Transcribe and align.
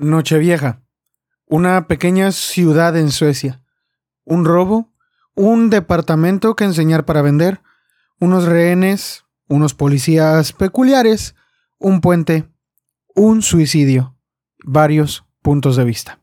Nochevieja. 0.00 0.80
Una 1.44 1.88
pequeña 1.88 2.30
ciudad 2.30 2.96
en 2.96 3.10
Suecia. 3.10 3.64
Un 4.24 4.44
robo. 4.44 4.94
Un 5.34 5.70
departamento 5.70 6.54
que 6.54 6.62
enseñar 6.62 7.04
para 7.04 7.20
vender. 7.20 7.62
Unos 8.20 8.44
rehenes. 8.44 9.24
Unos 9.48 9.74
policías 9.74 10.52
peculiares. 10.52 11.34
Un 11.78 12.00
puente. 12.00 12.48
Un 13.16 13.42
suicidio. 13.42 14.16
Varios 14.62 15.24
puntos 15.42 15.74
de 15.74 15.84
vista. 15.84 16.20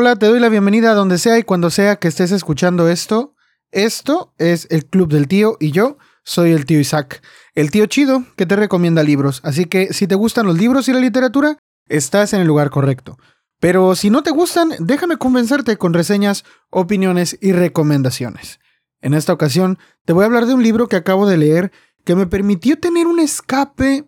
Hola, 0.00 0.16
te 0.16 0.28
doy 0.28 0.40
la 0.40 0.48
bienvenida 0.48 0.92
a 0.92 0.94
donde 0.94 1.18
sea 1.18 1.38
y 1.38 1.42
cuando 1.42 1.68
sea 1.68 1.96
que 1.96 2.08
estés 2.08 2.32
escuchando 2.32 2.88
esto. 2.88 3.34
Esto 3.70 4.32
es 4.38 4.66
el 4.70 4.86
Club 4.86 5.12
del 5.12 5.28
Tío 5.28 5.58
y 5.60 5.72
yo 5.72 5.98
soy 6.24 6.52
el 6.52 6.64
tío 6.64 6.80
Isaac, 6.80 7.22
el 7.54 7.70
tío 7.70 7.84
chido 7.84 8.24
que 8.34 8.46
te 8.46 8.56
recomienda 8.56 9.02
libros. 9.02 9.42
Así 9.44 9.66
que 9.66 9.92
si 9.92 10.06
te 10.06 10.14
gustan 10.14 10.46
los 10.46 10.56
libros 10.56 10.88
y 10.88 10.94
la 10.94 11.00
literatura, 11.00 11.58
estás 11.86 12.32
en 12.32 12.40
el 12.40 12.46
lugar 12.46 12.70
correcto. 12.70 13.18
Pero 13.58 13.94
si 13.94 14.08
no 14.08 14.22
te 14.22 14.30
gustan, 14.30 14.72
déjame 14.78 15.18
convencerte 15.18 15.76
con 15.76 15.92
reseñas, 15.92 16.46
opiniones 16.70 17.36
y 17.42 17.52
recomendaciones. 17.52 18.58
En 19.02 19.12
esta 19.12 19.34
ocasión 19.34 19.78
te 20.06 20.14
voy 20.14 20.22
a 20.22 20.28
hablar 20.28 20.46
de 20.46 20.54
un 20.54 20.62
libro 20.62 20.88
que 20.88 20.96
acabo 20.96 21.28
de 21.28 21.36
leer 21.36 21.72
que 22.06 22.14
me 22.14 22.26
permitió 22.26 22.78
tener 22.78 23.06
un 23.06 23.20
escape 23.20 24.06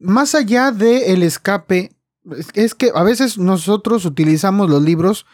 más 0.00 0.34
allá 0.34 0.72
del 0.72 1.04
el 1.04 1.22
escape 1.22 1.92
es 2.54 2.74
que 2.74 2.90
a 2.94 3.02
veces 3.02 3.38
nosotros 3.38 4.04
utilizamos 4.04 4.68
los 4.70 4.82
libros, 4.82 5.26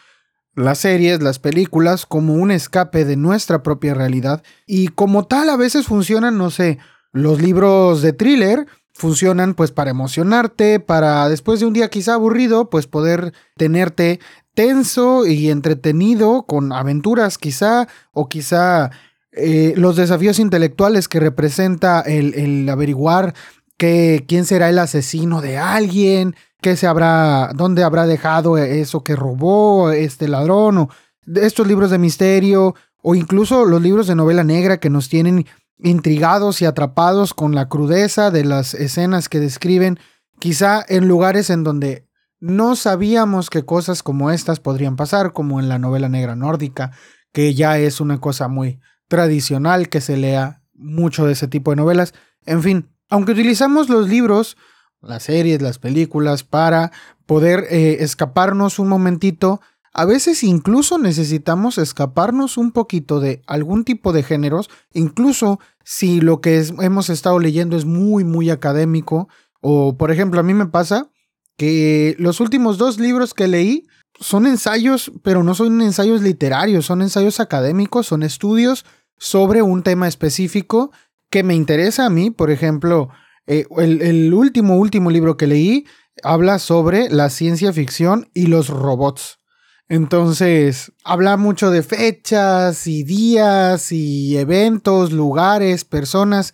las 0.55 0.79
series, 0.79 1.21
las 1.21 1.39
películas 1.39 2.05
como 2.05 2.33
un 2.33 2.51
escape 2.51 3.05
de 3.05 3.15
nuestra 3.15 3.63
propia 3.63 3.93
realidad 3.93 4.43
y 4.65 4.87
como 4.89 5.25
tal 5.25 5.49
a 5.49 5.57
veces 5.57 5.85
funcionan, 5.85 6.37
no 6.37 6.49
sé, 6.49 6.79
los 7.11 7.41
libros 7.41 8.01
de 8.01 8.13
thriller 8.13 8.67
funcionan 8.93 9.53
pues 9.53 9.71
para 9.71 9.91
emocionarte, 9.91 10.79
para 10.79 11.27
después 11.27 11.59
de 11.59 11.65
un 11.65 11.73
día 11.73 11.89
quizá 11.89 12.13
aburrido, 12.13 12.69
pues 12.69 12.87
poder 12.87 13.33
tenerte 13.57 14.19
tenso 14.53 15.25
y 15.27 15.49
entretenido 15.49 16.43
con 16.43 16.71
aventuras 16.71 17.37
quizá 17.37 17.87
o 18.13 18.29
quizá 18.29 18.91
eh, 19.33 19.73
los 19.75 19.97
desafíos 19.97 20.39
intelectuales 20.39 21.09
que 21.09 21.19
representa 21.19 21.99
el, 21.99 22.33
el 22.35 22.69
averiguar 22.69 23.33
que, 23.77 24.23
quién 24.27 24.45
será 24.45 24.69
el 24.69 24.79
asesino 24.79 25.41
de 25.41 25.57
alguien, 25.57 26.35
qué 26.65 26.75
se 26.75 26.87
habrá, 26.87 27.51
dónde 27.53 27.83
habrá 27.83 28.07
dejado 28.07 28.57
eso 28.57 29.03
que 29.03 29.15
robó 29.15 29.91
este 29.91 30.27
ladrón, 30.27 30.79
o 30.79 30.89
estos 31.35 31.67
libros 31.67 31.91
de 31.91 31.99
misterio, 31.99 32.73
o 33.03 33.13
incluso 33.13 33.65
los 33.65 33.83
libros 33.83 34.07
de 34.07 34.15
novela 34.15 34.43
negra 34.43 34.79
que 34.79 34.89
nos 34.89 35.07
tienen 35.07 35.45
intrigados 35.77 36.63
y 36.63 36.65
atrapados 36.65 37.35
con 37.35 37.53
la 37.53 37.69
crudeza 37.69 38.31
de 38.31 38.45
las 38.45 38.73
escenas 38.73 39.29
que 39.29 39.39
describen, 39.39 39.99
quizá 40.39 40.83
en 40.87 41.07
lugares 41.07 41.51
en 41.51 41.63
donde 41.63 42.07
no 42.39 42.75
sabíamos 42.75 43.51
que 43.51 43.63
cosas 43.63 44.01
como 44.01 44.31
estas 44.31 44.59
podrían 44.59 44.95
pasar, 44.95 45.33
como 45.33 45.59
en 45.59 45.69
la 45.69 45.77
novela 45.77 46.09
negra 46.09 46.35
nórdica, 46.35 46.93
que 47.31 47.53
ya 47.53 47.77
es 47.77 48.01
una 48.01 48.19
cosa 48.19 48.47
muy 48.47 48.79
tradicional 49.07 49.87
que 49.87 50.01
se 50.01 50.17
lea 50.17 50.63
mucho 50.73 51.27
de 51.27 51.33
ese 51.33 51.47
tipo 51.47 51.69
de 51.69 51.77
novelas. 51.77 52.15
En 52.47 52.63
fin, 52.63 52.89
aunque 53.07 53.33
utilizamos 53.33 53.87
los 53.87 54.09
libros 54.09 54.57
las 55.05 55.23
series, 55.23 55.61
las 55.61 55.79
películas, 55.79 56.43
para 56.43 56.91
poder 57.25 57.65
eh, 57.69 57.97
escaparnos 58.01 58.79
un 58.79 58.89
momentito. 58.89 59.61
A 59.93 60.05
veces 60.05 60.43
incluso 60.43 60.97
necesitamos 60.97 61.77
escaparnos 61.77 62.57
un 62.57 62.71
poquito 62.71 63.19
de 63.19 63.41
algún 63.47 63.85
tipo 63.85 64.11
de 64.11 64.23
géneros, 64.23 64.69
incluso 64.93 65.59
si 65.83 66.19
lo 66.19 66.41
que 66.41 66.65
hemos 66.81 67.09
estado 67.09 67.39
leyendo 67.39 67.77
es 67.77 67.85
muy, 67.85 68.23
muy 68.23 68.49
académico. 68.49 69.29
O, 69.61 69.97
por 69.97 70.11
ejemplo, 70.11 70.39
a 70.39 70.43
mí 70.43 70.53
me 70.53 70.65
pasa 70.65 71.09
que 71.57 72.15
los 72.19 72.39
últimos 72.39 72.77
dos 72.77 72.99
libros 72.99 73.33
que 73.33 73.47
leí 73.47 73.87
son 74.19 74.45
ensayos, 74.45 75.11
pero 75.23 75.43
no 75.43 75.55
son 75.55 75.81
ensayos 75.81 76.21
literarios, 76.21 76.85
son 76.85 77.01
ensayos 77.01 77.39
académicos, 77.39 78.07
son 78.07 78.23
estudios 78.23 78.85
sobre 79.17 79.61
un 79.61 79.83
tema 79.83 80.07
específico 80.07 80.91
que 81.29 81.43
me 81.43 81.55
interesa 81.55 82.05
a 82.05 82.09
mí. 82.09 82.31
Por 82.31 82.51
ejemplo, 82.51 83.09
eh, 83.47 83.65
el, 83.77 84.33
último, 84.33 84.77
último 84.77 85.11
libro 85.11 85.37
que 85.37 85.47
leí 85.47 85.85
habla 86.23 86.59
sobre 86.59 87.09
la 87.09 87.29
ciencia 87.29 87.73
ficción 87.73 88.29
y 88.33 88.47
los 88.47 88.69
robots. 88.69 89.39
Entonces, 89.87 90.91
habla 91.03 91.37
mucho 91.37 91.69
de 91.69 91.83
fechas 91.83 92.87
y 92.87 93.03
días 93.03 93.91
y 93.91 94.37
eventos, 94.37 95.11
lugares, 95.11 95.85
personas. 95.85 96.53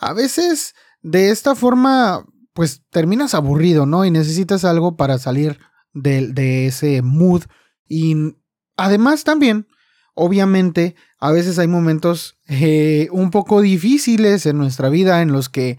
A 0.00 0.12
veces, 0.14 0.74
de 1.00 1.30
esta 1.30 1.54
forma, 1.54 2.26
pues 2.54 2.82
terminas 2.90 3.34
aburrido, 3.34 3.86
¿no? 3.86 4.04
Y 4.04 4.10
necesitas 4.10 4.64
algo 4.64 4.96
para 4.96 5.18
salir 5.18 5.60
de, 5.92 6.66
ese 6.66 7.02
mood. 7.02 7.42
Y 7.86 8.16
además 8.76 9.22
también, 9.22 9.68
obviamente, 10.14 10.96
a 11.20 11.30
veces 11.30 11.60
hay 11.60 11.68
momentos 11.68 12.36
eh, 12.48 13.08
un 13.12 13.30
poco 13.30 13.60
difíciles 13.60 14.44
en 14.46 14.58
nuestra 14.58 14.88
vida 14.88 15.22
en 15.22 15.30
los 15.30 15.48
que 15.48 15.78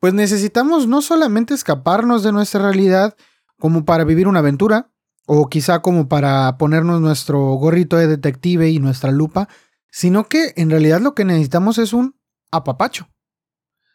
pues 0.00 0.14
necesitamos 0.14 0.88
no 0.88 1.02
solamente 1.02 1.54
escaparnos 1.54 2.22
de 2.22 2.32
nuestra 2.32 2.62
realidad 2.62 3.16
como 3.58 3.84
para 3.84 4.04
vivir 4.04 4.26
una 4.26 4.40
aventura, 4.40 4.90
o 5.26 5.48
quizá 5.48 5.80
como 5.80 6.08
para 6.08 6.56
ponernos 6.58 7.00
nuestro 7.00 7.38
gorrito 7.52 7.96
de 7.96 8.08
detective 8.08 8.70
y 8.70 8.80
nuestra 8.80 9.12
lupa, 9.12 9.48
sino 9.88 10.24
que 10.24 10.54
en 10.56 10.70
realidad 10.70 11.00
lo 11.00 11.14
que 11.14 11.24
necesitamos 11.24 11.78
es 11.78 11.92
un 11.92 12.16
apapacho. 12.50 13.08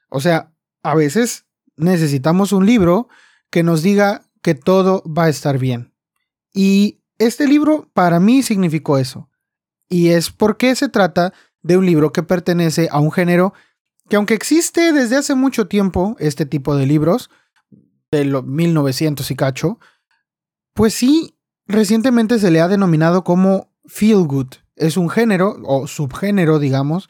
O 0.09 0.21
sea, 0.21 0.53
a 0.81 0.95
veces 0.95 1.45
necesitamos 1.75 2.53
un 2.53 2.65
libro 2.65 3.09
que 3.49 3.63
nos 3.63 3.81
diga 3.81 4.21
que 4.41 4.55
todo 4.55 5.03
va 5.03 5.25
a 5.25 5.29
estar 5.29 5.57
bien. 5.57 5.93
Y 6.53 7.01
este 7.17 7.47
libro 7.47 7.89
para 7.93 8.19
mí 8.19 8.43
significó 8.43 8.97
eso. 8.97 9.29
Y 9.89 10.09
es 10.09 10.29
porque 10.29 10.73
se 10.75 10.87
trata 10.87 11.33
de 11.61 11.75
un 11.75 11.85
libro 11.85 12.13
que 12.13 12.23
pertenece 12.23 12.87
a 12.91 12.99
un 12.99 13.11
género 13.11 13.53
que 14.09 14.15
aunque 14.15 14.33
existe 14.33 14.93
desde 14.93 15.17
hace 15.17 15.35
mucho 15.35 15.67
tiempo 15.67 16.15
este 16.19 16.45
tipo 16.45 16.75
de 16.75 16.85
libros, 16.85 17.29
de 18.11 18.25
los 18.25 18.45
1900 18.45 19.29
y 19.31 19.35
cacho, 19.35 19.79
pues 20.73 20.93
sí, 20.93 21.37
recientemente 21.67 22.39
se 22.39 22.51
le 22.51 22.61
ha 22.61 22.67
denominado 22.67 23.23
como 23.23 23.71
feel 23.85 24.25
good. 24.25 24.47
Es 24.75 24.97
un 24.97 25.09
género 25.09 25.57
o 25.63 25.87
subgénero, 25.87 26.59
digamos, 26.59 27.09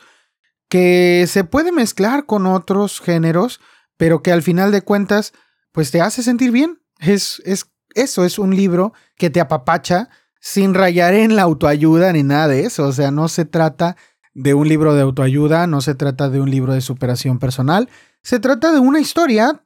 que 0.70 1.26
se 1.28 1.44
puede 1.44 1.72
mezclar 1.72 2.26
con 2.26 2.46
otros 2.46 3.02
géneros, 3.02 3.60
pero 3.98 4.22
que 4.22 4.32
al 4.32 4.44
final 4.44 4.72
de 4.72 4.82
cuentas, 4.82 5.34
pues 5.72 5.92
te 5.92 6.02
hace 6.02 6.24
sentir 6.24 6.52
bien. 6.52 6.82
Es, 7.00 7.42
es 7.46 7.72
eso, 7.94 8.26
es 8.26 8.40
un 8.40 8.56
libro 8.56 8.94
que 9.18 9.30
te 9.30 9.40
apapacha 9.40 10.10
sin 10.40 10.74
rayar 10.74 11.14
en 11.14 11.36
la 11.36 11.42
autoayuda 11.42 12.14
ni 12.14 12.24
nada 12.24 12.48
de 12.48 12.66
eso. 12.66 12.86
O 12.86 12.92
sea, 12.92 13.12
no 13.12 13.28
se 13.28 13.46
trata 13.46 13.98
de 14.36 14.54
un 14.54 14.68
libro 14.68 14.94
de 14.94 15.02
autoayuda, 15.02 15.66
no 15.66 15.82
se 15.82 15.96
trata 15.96 16.30
de 16.30 16.42
un 16.42 16.52
libro 16.52 16.74
de 16.74 16.82
superación 16.82 17.40
personal, 17.40 17.90
se 18.22 18.40
trata 18.40 18.72
de 18.72 18.80
una 18.80 19.00
historia 19.00 19.64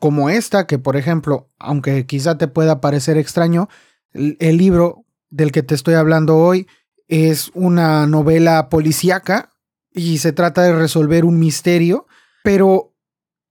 como 0.00 0.30
esta, 0.30 0.66
que 0.66 0.78
por 0.78 0.96
ejemplo, 0.96 1.50
aunque 1.58 2.06
quizá 2.06 2.36
te 2.38 2.48
pueda 2.48 2.80
parecer 2.80 3.18
extraño, 3.18 3.68
el, 4.12 4.56
libro 4.56 5.04
del 5.28 5.52
que 5.52 5.62
te 5.62 5.74
estoy 5.74 5.94
hablando 5.94 6.38
hoy 6.38 6.66
es 7.08 7.50
una 7.54 8.06
novela 8.06 8.70
policíaca 8.70 9.50
y 9.92 10.18
se 10.18 10.32
trata 10.32 10.62
de 10.62 10.74
resolver 10.74 11.26
un 11.26 11.38
misterio, 11.38 12.06
pero 12.42 12.94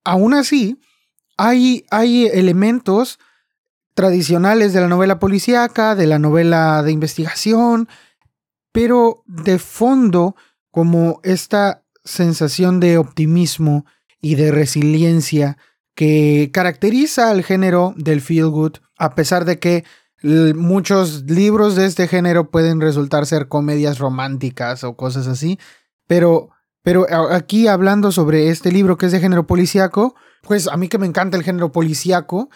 aún 0.03 0.33
así 0.33 0.81
hay, 1.37 1.85
hay 1.91 2.25
elementos 2.25 3.19
tradicionales 3.93 4.73
de 4.73 4.81
la 4.81 4.87
novela 4.87 5.19
policíaca, 5.19 5.93
de 5.93 6.07
la 6.07 6.17
novela 6.17 6.81
de 6.81 6.91
investigación, 6.91 7.87
pero 8.71 9.23
de 9.27 9.59
fondo 9.59 10.35
como 10.75 11.21
esta 11.23 11.85
sensación 12.03 12.81
de 12.81 12.97
optimismo 12.97 13.85
y 14.19 14.35
de 14.35 14.51
resiliencia 14.51 15.57
que 15.95 16.51
caracteriza 16.53 17.29
al 17.29 17.45
género 17.45 17.93
del 17.95 18.19
feel 18.19 18.49
good, 18.49 18.73
a 18.97 19.15
pesar 19.15 19.45
de 19.45 19.57
que 19.57 19.85
muchos 20.21 21.23
libros 21.31 21.77
de 21.77 21.85
este 21.85 22.09
género 22.09 22.51
pueden 22.51 22.81
resultar 22.81 23.25
ser 23.25 23.47
comedias 23.47 23.99
románticas 23.99 24.83
o 24.83 24.97
cosas 24.97 25.27
así, 25.27 25.57
pero, 26.07 26.49
pero 26.83 27.07
aquí 27.31 27.67
hablando 27.67 28.11
sobre 28.11 28.49
este 28.49 28.69
libro 28.69 28.97
que 28.97 29.05
es 29.05 29.13
de 29.13 29.21
género 29.21 29.47
policíaco, 29.47 30.13
pues 30.41 30.67
a 30.67 30.75
mí 30.75 30.89
que 30.89 30.97
me 30.97 31.07
encanta 31.07 31.37
el 31.37 31.43
género 31.43 31.71
policíaco 31.71 32.49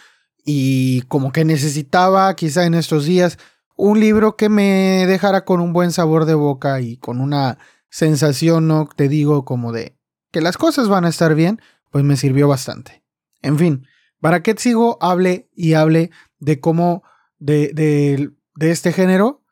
y 0.44 1.04
como 1.04 1.32
que 1.32 1.46
necesitaba 1.46 2.36
quizá 2.36 2.66
en 2.66 2.74
estos 2.74 3.06
días 3.06 3.38
un 3.78 4.02
libro 4.02 4.36
que 4.36 4.50
me 4.50 5.06
dejara 5.08 5.46
con 5.46 5.62
un 5.62 5.72
buen 5.72 5.94
sabor 5.94 6.26
de 6.26 6.34
boca 6.34 6.82
y 6.82 6.98
con 6.98 7.22
una 7.22 7.58
sensación, 7.90 8.68
no 8.68 8.88
te 8.96 9.08
digo 9.08 9.46
como 9.46 9.72
de 9.72 9.98
que 10.32 10.42
las 10.42 10.58
cosas 10.58 10.88
van 10.88 11.06
a 11.06 11.10
estar 11.10 11.36
bien, 11.36 11.62
pues 11.92 12.04
me 12.04 12.18
sirvió 12.18 12.48
bastante. 12.48 13.04
En 13.42 13.58
fin, 13.58 13.88
para 14.20 14.44
que 14.44 14.56
sigo 14.58 14.98
hable 15.02 15.50
y 15.56 15.74
hable 15.74 16.12
de 16.40 16.60
cómo 16.60 17.04
de, 17.38 17.72
de 17.74 18.72
este 18.72 18.92
género, 18.92 19.44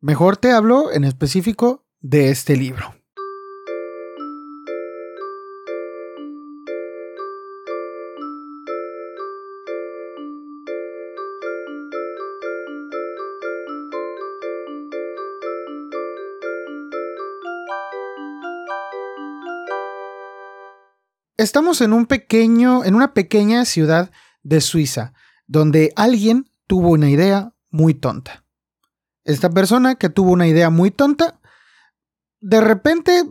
mejor 0.00 0.36
te 0.36 0.52
hablo 0.52 0.92
en 0.92 1.04
específico 1.04 1.86
de 2.00 2.30
este 2.30 2.56
libro. 2.56 2.94
Estamos 21.38 21.82
en 21.82 21.92
un 21.92 22.06
pequeño, 22.06 22.82
en 22.84 22.94
una 22.94 23.12
pequeña 23.12 23.66
ciudad 23.66 24.10
de 24.42 24.62
Suiza, 24.62 25.12
donde 25.46 25.92
alguien 25.94 26.50
tuvo 26.66 26.90
una 26.90 27.10
idea 27.10 27.52
muy 27.70 27.92
tonta. 27.92 28.44
Esta 29.24 29.50
persona 29.50 29.96
que 29.96 30.08
tuvo 30.08 30.30
una 30.30 30.46
idea 30.46 30.70
muy 30.70 30.90
tonta, 30.90 31.40
de 32.40 32.60
repente 32.62 33.24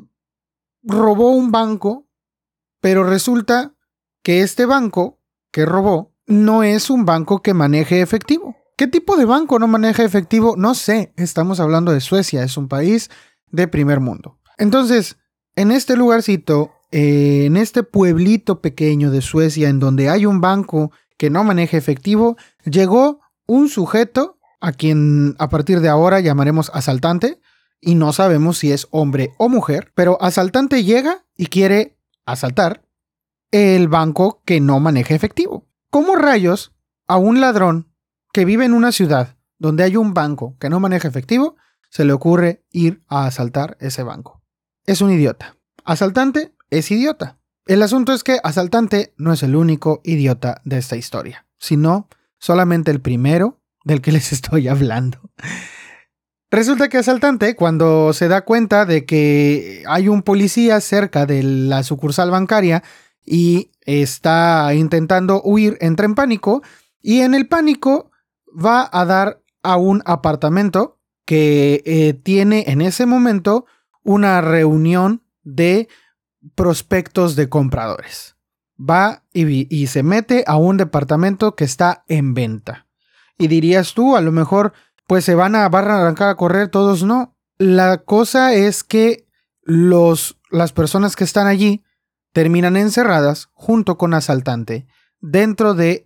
robó 0.84 1.32
un 1.32 1.52
banco, 1.52 2.08
pero 2.80 3.04
resulta 3.04 3.74
que 4.22 4.42
este 4.42 4.66
banco 4.68 5.20
que 5.52 5.66
robó 5.66 6.14
no 6.28 6.62
es 6.62 6.92
un 6.92 7.06
banco 7.06 7.42
que 7.42 7.56
maneje 7.56 8.02
efectivo. 8.02 8.56
¿Qué 8.78 8.88
tipo 8.88 9.18
de 9.18 9.26
banco 9.26 9.58
no 9.58 9.68
maneja 9.68 10.04
efectivo? 10.04 10.56
No 10.58 10.76
sé, 10.76 11.14
estamos 11.16 11.60
hablando 11.60 11.92
de 11.92 12.02
Suecia, 12.02 12.44
es 12.44 12.58
un 12.58 12.68
país 12.68 13.10
de 13.48 13.68
primer 13.68 14.00
mundo. 14.00 14.38
Entonces, 14.58 15.18
en 15.56 15.72
este 15.72 15.96
lugarcito 15.96 16.75
eh, 16.98 17.44
en 17.46 17.58
este 17.58 17.84
pueblito 17.84 18.62
pequeño 18.62 19.12
de 19.12 19.20
Suecia, 19.20 19.68
en 19.68 19.80
donde 19.80 20.10
hay 20.10 20.26
un 20.26 20.40
banco 20.40 20.94
que 21.18 21.30
no 21.30 21.44
maneja 21.44 21.76
efectivo, 21.76 22.38
llegó 22.64 23.20
un 23.46 23.68
sujeto 23.68 24.40
a 24.62 24.72
quien 24.72 25.36
a 25.38 25.50
partir 25.50 25.82
de 25.82 25.90
ahora 25.90 26.22
llamaremos 26.22 26.72
asaltante, 26.74 27.42
y 27.82 27.96
no 27.96 28.14
sabemos 28.14 28.60
si 28.60 28.72
es 28.72 28.88
hombre 28.92 29.34
o 29.38 29.50
mujer, 29.50 29.92
pero 29.94 30.18
asaltante 30.22 30.86
llega 30.86 31.26
y 31.36 31.48
quiere 31.48 32.00
asaltar 32.26 32.86
el 33.52 33.90
banco 33.90 34.42
que 34.46 34.62
no 34.62 34.80
maneja 34.80 35.14
efectivo. 35.14 35.68
¿Cómo 35.90 36.16
rayos 36.16 36.74
a 37.08 37.18
un 37.18 37.42
ladrón 37.42 37.92
que 38.32 38.46
vive 38.46 38.64
en 38.64 38.74
una 38.74 38.94
ciudad 38.94 39.36
donde 39.60 39.84
hay 39.84 39.98
un 39.98 40.14
banco 40.14 40.56
que 40.62 40.70
no 40.70 40.80
maneja 40.80 41.10
efectivo 41.10 41.58
se 41.90 42.06
le 42.06 42.14
ocurre 42.14 42.64
ir 42.72 43.04
a 43.10 43.26
asaltar 43.26 43.76
ese 43.82 44.02
banco? 44.02 44.42
Es 44.86 45.02
un 45.02 45.12
idiota. 45.12 45.58
Asaltante 45.84 46.55
es 46.70 46.92
idiota. 46.92 47.38
El 47.66 47.82
asunto 47.82 48.14
es 48.14 48.24
que 48.24 48.40
Asaltante 48.44 49.14
no 49.18 49.34
es 49.34 49.42
el 49.44 49.56
único 49.56 50.02
idiota 50.04 50.62
de 50.66 50.78
esta 50.78 50.96
historia, 50.96 51.48
sino 51.58 52.08
solamente 52.38 52.92
el 52.92 53.02
primero 53.02 53.62
del 53.84 54.02
que 54.02 54.12
les 54.12 54.32
estoy 54.32 54.68
hablando. 54.68 55.20
Resulta 56.52 56.90
que 56.90 57.00
Asaltante, 57.00 57.56
cuando 57.56 58.14
se 58.14 58.28
da 58.28 58.46
cuenta 58.46 58.86
de 58.86 59.06
que 59.06 59.84
hay 59.88 60.08
un 60.08 60.22
policía 60.22 60.80
cerca 60.80 61.26
de 61.26 61.44
la 61.44 61.84
sucursal 61.84 62.32
bancaria 62.32 62.84
y 63.26 63.72
está 63.82 64.74
intentando 64.76 65.42
huir, 65.44 65.78
entra 65.82 66.06
en 66.06 66.16
pánico 66.16 66.62
y 67.02 67.22
en 67.22 67.34
el 67.34 67.48
pánico 67.48 68.12
va 68.48 68.88
a 68.92 69.06
dar 69.06 69.42
a 69.64 69.78
un 69.78 70.02
apartamento 70.06 71.00
que 71.26 71.82
eh, 71.86 72.14
tiene 72.14 72.66
en 72.68 72.82
ese 72.82 73.06
momento 73.06 73.66
una 74.04 74.40
reunión 74.42 75.24
de 75.44 75.88
prospectos 76.54 77.36
de 77.36 77.50
compradores. 77.50 78.36
Va 78.78 79.24
y, 79.34 79.88
se 79.88 80.04
mete 80.04 80.44
a 80.48 80.58
un 80.58 80.78
departamento 80.78 81.56
que 81.56 81.64
está 81.64 82.04
en 82.08 82.34
venta. 82.34 82.88
Y 83.38 83.48
dirías 83.48 83.94
tú, 83.94 84.16
a 84.16 84.22
lo 84.22 84.32
mejor, 84.32 84.74
pues 85.08 85.24
se 85.26 85.36
van 85.36 85.56
a, 85.56 85.68
van 85.70 85.90
a 85.90 86.02
arrancar 86.02 86.30
a 86.30 86.36
correr, 86.36 86.70
todos 86.70 87.04
no. 87.04 87.36
La 87.58 88.00
cosa 88.00 88.54
es 88.54 88.84
que 88.84 89.28
los, 89.62 90.38
las 90.52 90.74
personas 90.74 91.16
que 91.16 91.24
están 91.24 91.48
allí 91.48 91.84
terminan 92.34 92.76
encerradas 92.76 93.50
junto 93.54 93.98
con 93.98 94.14
asaltante 94.14 94.88
dentro 95.22 95.74
de 95.74 96.06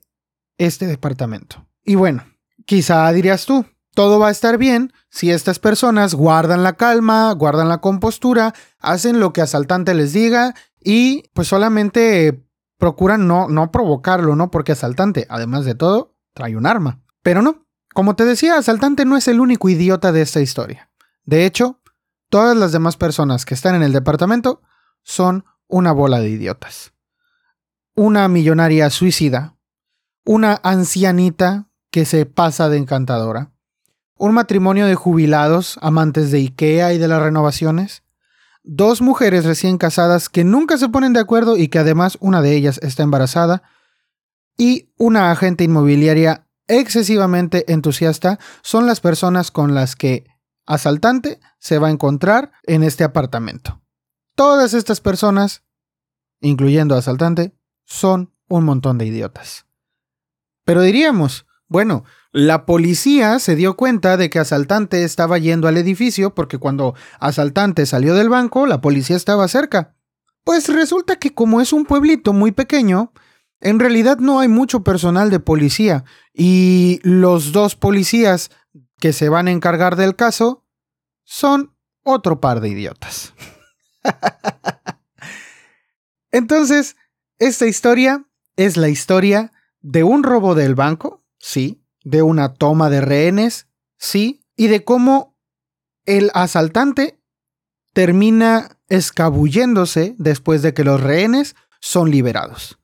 este 0.60 0.86
departamento. 0.86 1.68
Y 1.84 1.96
bueno, 1.96 2.24
quizá 2.66 3.12
dirías 3.12 3.46
tú, 3.46 3.66
todo 3.94 4.20
va 4.20 4.28
a 4.28 4.32
estar 4.32 4.58
bien 4.58 4.94
si 5.10 5.32
estas 5.32 5.60
personas 5.60 6.14
guardan 6.16 6.64
la 6.64 6.74
calma, 6.74 7.32
guardan 7.34 7.70
la 7.70 7.80
compostura, 7.80 8.54
hacen 8.80 9.20
lo 9.20 9.34
que 9.34 9.42
asaltante 9.42 9.94
les 9.94 10.14
diga 10.14 10.54
y 10.84 11.24
pues 11.34 11.48
solamente 11.48 12.46
procuran 12.78 13.28
no, 13.28 13.50
no 13.50 13.72
provocarlo, 13.72 14.36
¿no? 14.36 14.52
Porque 14.52 14.72
asaltante, 14.72 15.28
además 15.30 15.66
de 15.66 15.76
todo, 15.76 16.16
trae 16.34 16.56
un 16.56 16.66
arma. 16.66 17.02
Pero 17.22 17.42
no, 17.42 17.68
como 17.94 18.16
te 18.16 18.26
decía, 18.26 18.58
asaltante 18.58 19.06
no 19.06 19.18
es 19.18 19.28
el 19.28 19.40
único 19.40 19.70
idiota 19.70 20.12
de 20.12 20.22
esta 20.22 20.40
historia. 20.40 20.90
De 21.26 21.46
hecho, 21.46 21.82
todas 22.30 22.56
las 22.56 22.72
demás 22.72 22.96
personas 22.96 23.46
que 23.46 23.54
están 23.54 23.76
en 23.76 23.84
el 23.84 23.92
departamento 23.92 24.62
son 25.04 25.46
una 25.68 25.92
bola 25.92 26.20
de 26.20 26.30
idiotas. 26.30 26.94
Una 27.96 28.28
millonaria 28.28 28.90
suicida, 28.90 29.58
una 30.24 30.60
ancianita 30.64 31.70
que 31.92 32.06
se 32.06 32.26
pasa 32.26 32.70
de 32.70 32.78
encantadora, 32.78 33.52
un 34.20 34.34
matrimonio 34.34 34.86
de 34.86 34.96
jubilados, 34.96 35.80
amantes 35.82 36.30
de 36.30 36.40
IKEA 36.40 36.94
y 36.94 36.98
de 36.98 37.08
las 37.08 37.22
renovaciones, 37.22 38.04
dos 38.64 39.02
mujeres 39.02 39.46
recién 39.46 39.78
casadas 39.78 40.28
que 40.28 40.44
nunca 40.44 40.78
se 40.78 40.90
ponen 40.90 41.14
de 41.14 41.22
acuerdo 41.22 41.58
y 41.58 41.70
que 41.70 41.80
además 41.80 42.18
una 42.20 42.42
de 42.42 42.56
ellas 42.56 42.80
está 42.84 43.02
embarazada, 43.02 43.64
y 44.58 44.92
una 44.98 45.32
agente 45.32 45.64
inmobiliaria 45.64 46.46
excesivamente 46.68 47.72
entusiasta 47.72 48.40
son 48.62 48.86
las 48.86 49.00
personas 49.00 49.52
con 49.52 49.74
las 49.74 49.96
que 49.96 50.28
asaltante 50.66 51.40
se 51.58 51.80
va 51.80 51.88
a 51.88 51.92
encontrar 51.92 52.52
en 52.64 52.84
este 52.84 53.06
apartamento. 53.06 53.82
Todas 54.36 54.74
estas 54.74 55.00
personas, 55.00 55.64
incluyendo 56.42 56.96
asaltante, 56.96 57.54
son 57.86 58.34
un 58.50 58.66
montón 58.66 58.98
de 58.98 59.06
idiotas. 59.06 59.66
Pero 60.66 60.82
diríamos, 60.82 61.46
bueno, 61.70 62.04
la 62.32 62.66
policía 62.66 63.40
se 63.40 63.56
dio 63.56 63.78
cuenta 63.78 64.18
de 64.18 64.30
que 64.30 64.40
Asaltante 64.40 65.04
estaba 65.04 65.38
yendo 65.38 65.68
al 65.68 65.78
edificio 65.78 66.34
porque 66.34 66.58
cuando 66.58 66.96
Asaltante 67.20 67.86
salió 67.86 68.16
del 68.16 68.28
banco, 68.28 68.66
la 68.66 68.82
policía 68.82 69.16
estaba 69.16 69.48
cerca. 69.48 69.96
Pues 70.44 70.68
resulta 70.68 71.18
que 71.18 71.34
como 71.34 71.62
es 71.62 71.72
un 71.72 71.86
pueblito 71.86 72.34
muy 72.34 72.52
pequeño, 72.52 73.14
en 73.62 73.80
realidad 73.80 74.18
no 74.18 74.40
hay 74.40 74.48
mucho 74.48 74.84
personal 74.84 75.30
de 75.30 75.40
policía 75.40 76.06
y 76.34 77.00
los 77.04 77.52
dos 77.52 77.76
policías 77.76 78.50
que 79.00 79.14
se 79.14 79.30
van 79.30 79.48
a 79.48 79.52
encargar 79.52 79.96
del 79.96 80.16
caso 80.16 80.66
son 81.24 81.76
otro 82.04 82.42
par 82.42 82.62
de 82.62 82.70
idiotas. 82.70 83.36
Entonces, 86.32 86.96
esta 87.38 87.68
historia 87.68 88.26
es 88.56 88.76
la 88.76 88.90
historia 88.90 89.52
de 89.82 90.04
un 90.04 90.24
robo 90.24 90.56
del 90.56 90.76
banco, 90.76 91.19
sí, 91.40 91.84
de 92.04 92.22
una 92.22 92.54
toma 92.54 92.90
de 92.90 93.02
rehenes, 93.02 93.68
sí, 93.98 94.46
y 94.56 94.68
de 94.68 94.84
cómo 94.84 95.36
el 96.06 96.32
asaltante 96.34 97.20
termina 97.94 98.78
escabulléndose 98.88 100.16
después 100.18 100.62
de 100.62 100.74
que 100.74 100.84
los 100.84 101.02
rehenes 101.02 101.56
son 101.80 102.12
liberados. 102.12 102.80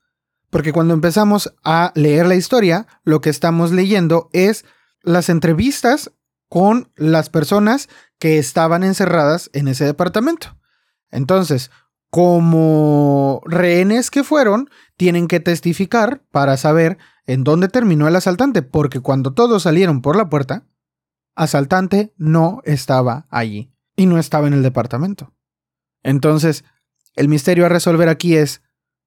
Porque 0.50 0.72
cuando 0.72 0.94
empezamos 0.94 1.54
a 1.64 1.92
leer 1.94 2.26
la 2.26 2.34
historia, 2.34 2.86
lo 3.04 3.20
que 3.20 3.30
estamos 3.30 3.72
leyendo 3.72 4.30
es 4.32 4.64
las 5.02 5.28
entrevistas 5.28 6.12
con 6.48 6.90
las 6.96 7.28
personas 7.28 7.88
que 8.18 8.38
estaban 8.38 8.82
encerradas 8.84 9.50
en 9.52 9.68
ese 9.68 9.84
departamento. 9.84 10.56
Entonces, 11.10 11.70
como 12.10 13.42
rehenes 13.44 14.10
que 14.10 14.24
fueron, 14.24 14.70
tienen 14.96 15.28
que 15.28 15.40
testificar 15.40 16.22
para 16.30 16.56
saber 16.56 16.98
en 17.26 17.44
dónde 17.44 17.68
terminó 17.68 18.08
el 18.08 18.16
asaltante, 18.16 18.62
porque 18.62 19.00
cuando 19.00 19.32
todos 19.32 19.64
salieron 19.64 20.00
por 20.00 20.16
la 20.16 20.28
puerta, 20.28 20.64
asaltante 21.34 22.14
no 22.16 22.60
estaba 22.64 23.26
allí 23.30 23.72
y 23.96 24.06
no 24.06 24.18
estaba 24.18 24.46
en 24.46 24.54
el 24.54 24.62
departamento. 24.62 25.32
Entonces, 26.02 26.64
el 27.14 27.28
misterio 27.28 27.66
a 27.66 27.68
resolver 27.68 28.08
aquí 28.08 28.36
es, 28.36 28.62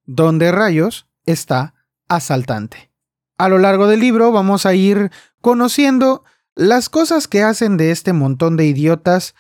¿dónde 0.06 0.52
rayos 0.52 1.08
está 1.26 1.76
asaltante? 2.08 2.92
A 3.38 3.48
lo 3.48 3.58
largo 3.58 3.88
del 3.88 4.02
libro 4.02 4.32
vamos 4.32 4.66
a 4.66 4.74
ir 4.74 5.12
conociendo 5.42 6.24
las 6.56 6.90
cosas 6.90 7.28
que 7.28 7.42
hacen 7.42 7.78
de 7.78 7.92
este 7.92 8.12
montón 8.12 8.58
de 8.58 8.66
idiotas, 8.66 9.34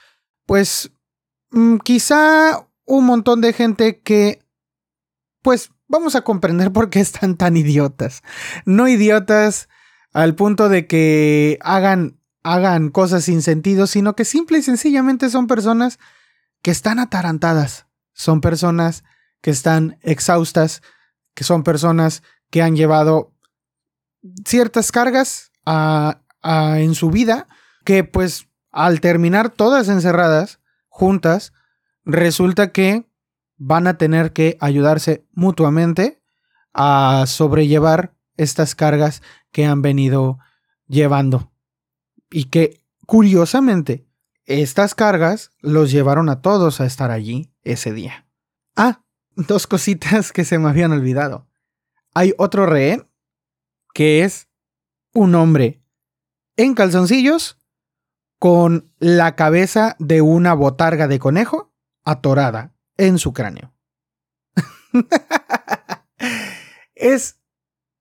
pues 0.45 0.91
mm, 1.51 1.77
quizá 1.77 2.65
un 2.85 3.05
montón 3.05 3.41
de 3.41 3.51
gente 3.51 3.99
que, 3.99 4.39
pues 5.41 5.71
vamos 5.89 6.15
a 6.15 6.21
comprender 6.21 6.71
por 6.71 6.89
qué 6.89 7.01
están 7.01 7.35
tan 7.35 7.57
idiotas. 7.57 8.23
No 8.65 8.87
idiotas 8.87 9.67
al 10.13 10.35
punto 10.35 10.69
de 10.69 10.87
que 10.87 11.59
hagan, 11.61 12.19
hagan 12.43 12.89
cosas 12.89 13.25
sin 13.25 13.41
sentido, 13.41 13.87
sino 13.87 14.15
que 14.15 14.23
simple 14.23 14.59
y 14.59 14.61
sencillamente 14.61 15.29
son 15.29 15.47
personas 15.47 15.99
que 16.61 16.71
están 16.71 16.99
atarantadas. 16.99 17.87
Son 18.13 18.39
personas 18.39 19.03
que 19.41 19.51
están 19.51 19.97
exhaustas, 20.01 20.81
que 21.33 21.43
son 21.43 21.63
personas 21.63 22.23
que 22.49 22.61
han 22.61 22.75
llevado 22.75 23.33
ciertas 24.45 24.91
cargas 24.91 25.51
en 26.43 26.95
su 26.95 27.09
vida 27.09 27.47
que 27.85 28.03
pues 28.03 28.47
al 28.71 29.01
terminar 29.01 29.49
todas 29.49 29.89
encerradas, 29.89 30.59
juntas, 30.89 31.53
resulta 32.05 32.71
que 32.71 33.08
van 33.59 33.85
a 33.85 33.97
tener 33.97 34.33
que 34.33 34.57
ayudarse 34.59 35.27
mutuamente 35.33 36.23
a 36.73 37.25
sobrellevar 37.27 38.15
estas 38.37 38.73
cargas 38.73 39.21
que 39.51 39.65
han 39.65 39.81
venido 39.81 40.39
llevando. 40.87 41.51
Y 42.31 42.45
que, 42.45 42.83
curiosamente, 43.05 44.07
estas 44.45 44.95
cargas 44.95 45.51
los 45.59 45.91
llevaron 45.91 46.29
a 46.29 46.41
todos 46.41 46.79
a 46.79 46.85
estar 46.85 47.11
allí 47.11 47.51
ese 47.63 47.91
día. 47.91 48.25
Ah, 48.75 49.03
dos 49.35 49.67
cositas 49.67 50.31
que 50.31 50.45
se 50.45 50.57
me 50.57 50.69
habían 50.69 50.93
olvidado. 50.93 51.47
Hay 52.15 52.33
otro 52.37 52.65
rehén 52.65 53.07
que 53.93 54.23
es 54.23 54.47
un 55.13 55.35
hombre 55.35 55.83
en 56.55 56.75
calzoncillos 56.75 57.57
con 58.39 58.93
la 58.99 59.35
cabeza 59.35 59.95
de 59.99 60.21
una 60.21 60.53
botarga 60.53 61.07
de 61.07 61.19
conejo 61.19 61.73
atorada 62.05 62.73
en 62.99 63.17
su 63.17 63.33
cráneo. 63.33 63.73
es, 66.95 67.39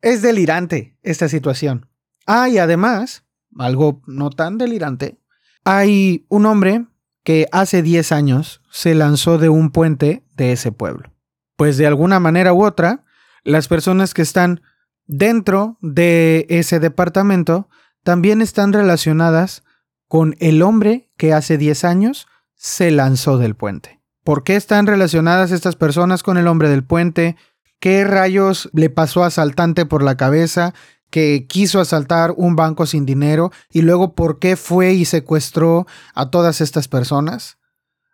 es 0.03 0.23
delirante 0.23 0.99
esta 1.03 1.29
situación. 1.29 1.89
Ah, 2.27 2.49
y 2.49 2.59
además, 2.59 3.25
algo 3.57 4.03
no 4.07 4.31
tan 4.31 4.59
delirante, 4.59 5.19
hay 5.65 6.27
un 6.29 6.47
hombre 6.47 6.87
que 7.25 7.47
hace 7.53 7.83
10 7.83 8.13
años 8.13 8.61
se 8.71 8.95
lanzó 8.95 9.39
de 9.39 9.49
un 9.49 9.71
puente 9.71 10.25
de 10.35 10.53
ese 10.53 10.73
pueblo. 10.73 11.13
Pues 11.57 11.77
de 11.77 11.87
alguna 11.87 12.21
manera 12.21 12.53
u 12.53 12.65
otra, 12.65 13.05
las 13.45 13.69
personas 13.69 14.15
que 14.15 14.23
están 14.23 14.63
dentro 15.07 15.79
de 15.81 16.47
ese 16.49 16.81
departamento 16.81 17.69
también 18.03 18.43
están 18.43 18.73
relacionadas 18.73 19.63
con 20.09 20.37
el 20.39 20.63
hombre 20.63 21.11
que 21.17 21.33
hace 21.33 21.57
10 21.57 21.85
años 21.85 22.27
se 22.55 22.91
lanzó 22.91 23.39
del 23.39 23.55
puente. 23.55 23.98
¿Por 24.29 24.45
qué 24.45 24.57
están 24.57 24.87
relacionadas 24.87 25.53
estas 25.53 25.75
personas 25.75 26.23
con 26.23 26.37
el 26.37 26.49
hombre 26.49 26.69
del 26.69 26.85
puente? 26.85 27.39
¿Qué 27.81 28.05
rayos 28.05 28.69
le 28.75 28.91
pasó 28.91 29.25
a 29.25 29.29
asaltante 29.29 29.87
por 29.87 30.03
la 30.03 30.19
cabeza 30.19 30.75
que 31.09 31.47
quiso 31.49 31.81
asaltar 31.81 32.35
un 32.37 32.55
banco 32.55 32.85
sin 32.85 33.07
dinero? 33.07 33.53
Y 33.71 33.81
luego, 33.81 34.15
¿por 34.15 34.39
qué 34.39 34.57
fue 34.57 34.93
y 34.93 35.07
secuestró 35.07 35.87
a 36.15 36.29
todas 36.29 36.61
estas 36.61 36.89
personas? 36.89 37.57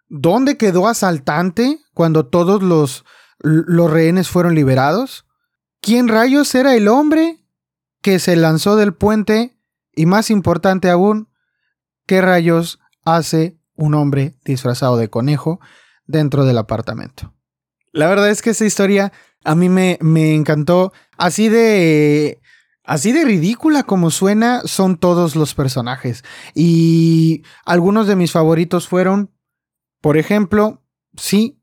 ¿Dónde 0.06 0.56
quedó 0.56 0.86
asaltante 0.86 1.80
cuando 1.94 2.26
todos 2.26 2.62
los, 2.62 3.04
los 3.40 3.90
rehenes 3.90 4.28
fueron 4.28 4.54
liberados? 4.54 5.26
¿Quién 5.80 6.06
rayos 6.06 6.54
era 6.54 6.76
el 6.76 6.86
hombre 6.86 7.44
que 8.02 8.20
se 8.20 8.36
lanzó 8.36 8.76
del 8.76 8.94
puente? 8.94 9.58
Y 9.96 10.06
más 10.06 10.30
importante 10.30 10.90
aún, 10.90 11.28
¿qué 12.06 12.20
rayos 12.20 12.78
hace 13.04 13.58
un 13.74 13.94
hombre 13.94 14.36
disfrazado 14.44 14.96
de 14.96 15.10
conejo 15.10 15.58
dentro 16.06 16.44
del 16.44 16.58
apartamento. 16.58 17.34
La 17.92 18.08
verdad 18.08 18.30
es 18.30 18.42
que 18.42 18.50
esa 18.50 18.64
historia 18.64 19.12
a 19.44 19.54
mí 19.54 19.68
me, 19.68 19.98
me 20.00 20.34
encantó. 20.34 20.92
Así 21.16 21.48
de. 21.48 22.40
Así 22.82 23.12
de 23.12 23.24
ridícula 23.24 23.84
como 23.84 24.10
suena, 24.10 24.60
son 24.66 24.98
todos 24.98 25.36
los 25.36 25.54
personajes. 25.54 26.22
Y 26.54 27.42
algunos 27.64 28.06
de 28.06 28.14
mis 28.14 28.30
favoritos 28.30 28.88
fueron, 28.88 29.30
por 30.02 30.18
ejemplo, 30.18 30.82
sí, 31.16 31.62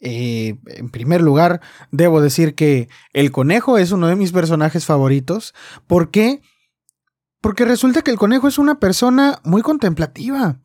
eh, 0.00 0.56
en 0.66 0.90
primer 0.90 1.20
lugar, 1.20 1.60
debo 1.90 2.22
decir 2.22 2.54
que 2.54 2.88
el 3.12 3.30
conejo 3.30 3.76
es 3.76 3.92
uno 3.92 4.08
de 4.08 4.16
mis 4.16 4.32
personajes 4.32 4.86
favoritos. 4.86 5.54
¿Por 5.86 6.10
qué? 6.10 6.40
Porque 7.42 7.64
resulta 7.64 8.02
que 8.02 8.10
el 8.10 8.18
conejo 8.18 8.48
es 8.48 8.58
una 8.58 8.80
persona 8.80 9.40
muy 9.44 9.62
contemplativa. 9.62 10.60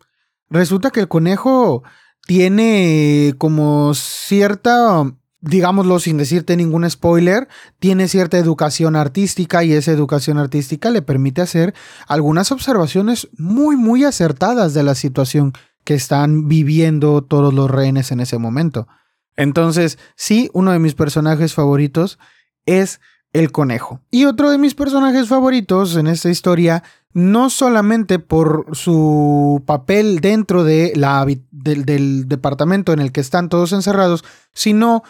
Resulta 0.50 0.90
que 0.90 1.02
el 1.02 1.08
conejo 1.08 1.84
tiene 2.28 3.34
como 3.38 3.94
cierta, 3.96 5.12
digámoslo 5.40 6.00
sin 6.00 6.18
decirte 6.18 6.58
ningún 6.58 6.88
spoiler, 6.88 7.48
tiene 7.80 8.10
cierta 8.10 8.38
educación 8.38 8.98
artística 8.98 9.64
y 9.64 9.72
esa 9.72 9.92
educación 9.92 10.38
artística 10.38 10.92
le 10.92 11.02
permite 11.02 11.42
hacer 11.42 11.74
algunas 12.06 12.52
observaciones 12.52 13.30
muy, 13.38 13.78
muy 13.78 14.04
acertadas 14.04 14.74
de 14.74 14.84
la 14.84 14.94
situación 14.94 15.54
que 15.86 15.96
están 15.96 16.50
viviendo 16.50 17.24
todos 17.24 17.54
los 17.54 17.72
rehenes 17.72 18.12
en 18.12 18.20
ese 18.20 18.38
momento. 18.38 18.90
Entonces, 19.38 19.98
sí, 20.18 20.50
uno 20.54 20.74
de 20.74 20.80
mis 20.80 20.96
personajes 20.96 21.54
favoritos 21.54 22.20
es 22.66 23.00
el 23.32 23.54
conejo. 23.54 24.02
Y 24.12 24.26
otro 24.26 24.50
de 24.50 24.58
mis 24.58 24.76
personajes 24.76 25.30
favoritos 25.30 25.96
en 25.96 26.08
esta 26.08 26.30
historia 26.30 26.84
no 27.14 27.50
solamente 27.50 28.20
por 28.20 28.76
su 28.76 29.64
papel 29.66 30.20
dentro 30.20 30.64
del, 30.64 32.28
departamento 32.28 32.94
en 32.94 33.00
el 33.00 33.12
que 33.12 33.22
están 33.22 33.50
todos 33.50 33.74
encerrados, 33.74 34.24
sino 34.54 35.04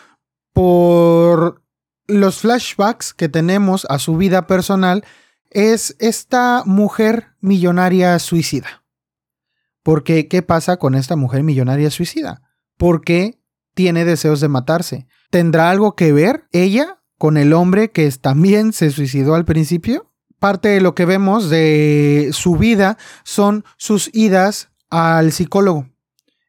por 0.53 1.61
los 2.07 2.39
flashbacks 2.39 3.13
que 3.13 3.29
tenemos 3.29 3.85
a 3.89 3.99
su 3.99 4.15
vida 4.15 4.47
personal, 4.47 5.03
es 5.49 5.95
esta 5.99 6.63
mujer 6.65 7.35
millonaria 7.41 8.17
suicida. 8.19 8.83
Porque, 9.83 10.27
¿qué 10.27 10.41
pasa 10.41 10.77
con 10.77 10.95
esta 10.95 11.15
mujer 11.15 11.43
millonaria 11.43 11.89
suicida? 11.89 12.41
¿Por 12.77 13.01
qué 13.01 13.39
tiene 13.73 14.05
deseos 14.05 14.39
de 14.41 14.49
matarse? 14.49 15.07
¿Tendrá 15.29 15.69
algo 15.69 15.95
que 15.95 16.11
ver 16.11 16.47
ella 16.51 17.01
con 17.17 17.37
el 17.37 17.53
hombre 17.53 17.91
que 17.91 18.09
también 18.11 18.73
se 18.73 18.91
suicidó 18.91 19.35
al 19.35 19.45
principio? 19.45 20.06
Parte 20.39 20.69
de 20.69 20.81
lo 20.81 20.95
que 20.95 21.05
vemos 21.05 21.49
de 21.49 22.29
su 22.33 22.57
vida 22.57 22.97
son 23.23 23.65
sus 23.77 24.09
idas 24.13 24.69
al 24.89 25.31
psicólogo. 25.31 25.89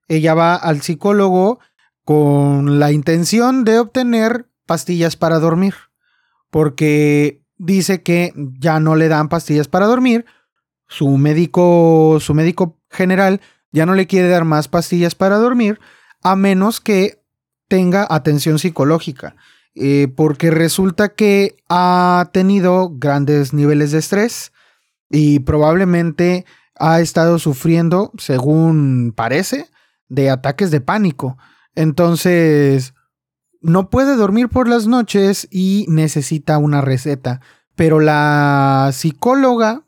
Ella 0.08 0.34
va 0.34 0.54
al 0.54 0.82
psicólogo 0.82 1.60
con 2.04 2.78
la 2.78 2.92
intención 2.92 3.64
de 3.64 3.78
obtener 3.78 4.48
pastillas 4.66 5.16
para 5.16 5.38
dormir, 5.38 5.74
porque 6.50 7.42
dice 7.56 8.02
que 8.02 8.32
ya 8.58 8.80
no 8.80 8.96
le 8.96 9.08
dan 9.08 9.28
pastillas 9.28 9.68
para 9.68 9.86
dormir. 9.86 10.24
Su 10.86 11.18
médico, 11.18 12.18
su 12.20 12.32
médico 12.32 12.78
general 12.90 13.40
ya 13.72 13.84
no 13.84 13.94
le 13.94 14.06
quiere 14.06 14.28
dar 14.28 14.44
más 14.44 14.68
pastillas 14.68 15.14
para 15.14 15.36
dormir 15.36 15.78
a 16.22 16.36
menos 16.36 16.80
que 16.80 17.22
tenga 17.68 18.06
atención 18.08 18.58
psicológica. 18.58 19.36
Eh, 19.80 20.08
porque 20.16 20.50
resulta 20.50 21.10
que 21.10 21.56
ha 21.68 22.30
tenido 22.32 22.90
grandes 22.96 23.52
niveles 23.52 23.92
de 23.92 23.98
estrés 23.98 24.50
y 25.08 25.38
probablemente 25.38 26.44
ha 26.74 27.00
estado 27.00 27.38
sufriendo, 27.38 28.10
según 28.18 29.12
parece, 29.14 29.68
de 30.08 30.30
ataques 30.30 30.72
de 30.72 30.80
pánico. 30.80 31.38
Entonces, 31.76 32.94
no 33.60 33.88
puede 33.88 34.16
dormir 34.16 34.48
por 34.48 34.66
las 34.66 34.88
noches 34.88 35.46
y 35.48 35.86
necesita 35.88 36.58
una 36.58 36.80
receta. 36.80 37.40
Pero 37.76 38.00
la 38.00 38.90
psicóloga, 38.92 39.84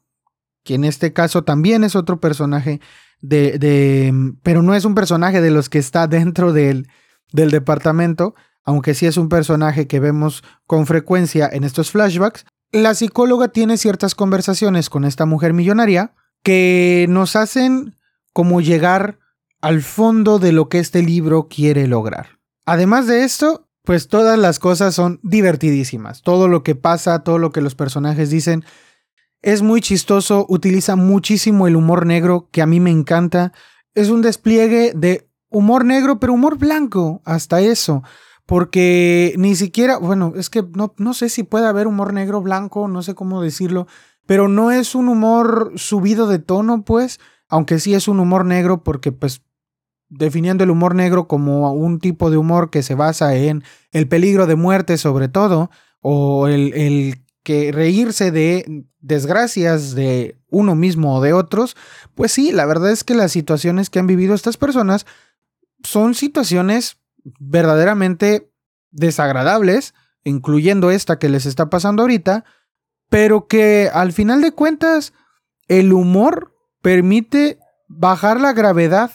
que 0.63 0.75
en 0.75 0.85
este 0.85 1.13
caso 1.13 1.43
también 1.43 1.83
es 1.83 1.97
otro 1.97 2.21
personaje 2.21 2.81
de, 3.23 3.59
de 3.59 4.15
pero 4.45 4.63
no 4.63 4.77
es 4.77 4.85
un 4.85 4.95
personaje 4.95 5.41
de 5.41 5.51
los 5.51 5.69
que 5.69 5.79
está 5.79 6.07
dentro 6.07 6.53
del, 6.53 6.89
del 7.33 7.51
departamento, 7.51 8.37
aunque 8.65 8.95
sí 8.95 9.07
es 9.07 9.17
un 9.17 9.29
personaje 9.29 9.87
que 9.87 10.01
vemos 10.01 10.43
con 10.67 10.87
frecuencia 10.87 11.49
en 11.51 11.65
estos 11.65 11.91
flashbacks, 11.91 12.45
la 12.73 12.95
psicóloga 12.95 13.49
tiene 13.49 13.77
ciertas 13.77 14.15
conversaciones 14.15 14.91
con 14.91 15.05
esta 15.05 15.27
mujer 15.27 15.53
millonaria 15.55 16.15
que 16.43 17.07
nos 17.09 17.37
hacen 17.37 17.97
como 18.33 18.61
llegar 18.61 19.19
al 19.61 19.83
fondo 19.83 20.39
de 20.39 20.53
lo 20.53 20.69
que 20.69 20.79
este 20.79 21.03
libro 21.03 21.49
quiere 21.49 21.87
lograr. 21.87 22.39
Además 22.65 23.07
de 23.07 23.25
esto, 23.25 23.69
pues 23.83 24.09
todas 24.09 24.39
las 24.39 24.59
cosas 24.59 24.95
son 24.95 25.21
divertidísimas. 25.23 26.23
Todo 26.23 26.49
lo 26.49 26.63
que 26.63 26.75
pasa, 26.77 27.25
todo 27.25 27.39
lo 27.39 27.51
que 27.51 27.61
los 27.61 27.75
personajes 27.75 28.31
dicen 28.31 28.65
es 29.43 29.63
muy 29.63 29.81
chistoso, 29.81 30.47
utiliza 30.49 30.97
muchísimo 30.97 31.67
el 31.67 31.75
humor 31.75 32.07
negro 32.07 32.49
que 32.53 32.63
a 32.63 32.67
mí 32.67 32.79
me 32.79 32.91
encanta. 32.91 33.53
Es 33.95 34.11
un 34.11 34.23
despliegue 34.23 34.93
de 34.95 35.29
humor 35.49 35.85
negro, 35.85 36.21
pero 36.21 36.35
humor 36.35 36.57
blanco, 36.59 37.21
hasta 37.25 37.61
eso 37.61 38.03
porque 38.51 39.33
ni 39.39 39.55
siquiera, 39.55 39.97
bueno, 39.99 40.33
es 40.35 40.51
que 40.51 40.65
no, 40.75 40.93
no 40.97 41.15
sé 41.15 41.29
si 41.29 41.45
puede 41.45 41.69
haber 41.69 41.87
humor 41.87 42.13
negro 42.13 42.43
blanco, 42.43 42.89
no 42.89 43.01
sé 43.01 43.15
cómo 43.15 43.41
decirlo, 43.41 43.87
pero 44.27 44.49
no 44.49 44.73
es 44.73 44.97
un 44.97 45.09
humor 45.09 45.71
subido 45.77 46.27
de 46.27 46.41
tono, 46.41 46.83
pues, 46.85 47.21
aunque 47.49 47.79
sí 47.79 47.95
es 47.95 48.09
un 48.09 48.19
humor 48.19 48.45
negro 48.45 48.83
porque, 48.83 49.13
pues, 49.13 49.43
definiendo 50.09 50.65
el 50.65 50.71
humor 50.71 50.97
negro 50.97 51.29
como 51.29 51.73
un 51.73 52.01
tipo 52.01 52.29
de 52.29 52.39
humor 52.39 52.71
que 52.71 52.83
se 52.83 52.97
basa 52.97 53.37
en 53.37 53.63
el 53.93 54.09
peligro 54.09 54.49
de 54.49 54.57
muerte 54.57 54.99
sobre 54.99 55.29
todo, 55.29 55.71
o 56.01 56.49
el, 56.49 56.75
el 56.75 57.23
que 57.45 57.71
reírse 57.71 58.33
de 58.33 58.85
desgracias 58.99 59.95
de 59.95 60.41
uno 60.49 60.75
mismo 60.75 61.15
o 61.15 61.21
de 61.21 61.35
otros, 61.35 61.77
pues 62.17 62.33
sí, 62.33 62.51
la 62.51 62.67
verdad 62.67 62.91
es 62.91 63.05
que 63.05 63.15
las 63.15 63.31
situaciones 63.31 63.91
que 63.91 64.01
han 64.01 64.09
vivido 64.09 64.35
estas 64.35 64.57
personas 64.57 65.07
son 65.85 66.17
situaciones 66.17 66.97
verdaderamente 67.39 68.53
desagradables, 68.91 69.95
incluyendo 70.25 70.91
esta 70.91 71.19
que 71.19 71.29
les 71.29 71.47
está 71.47 71.71
pasando 71.71 72.03
ahorita, 72.03 72.45
pero 73.09 73.47
que 73.47 73.91
al 73.93 74.13
final 74.13 74.41
de 74.41 74.53
cuentas 74.53 75.13
el 75.69 75.93
humor 75.93 76.55
permite 76.83 77.59
bajar 77.89 78.41
la 78.41 78.53
gravedad 78.53 79.13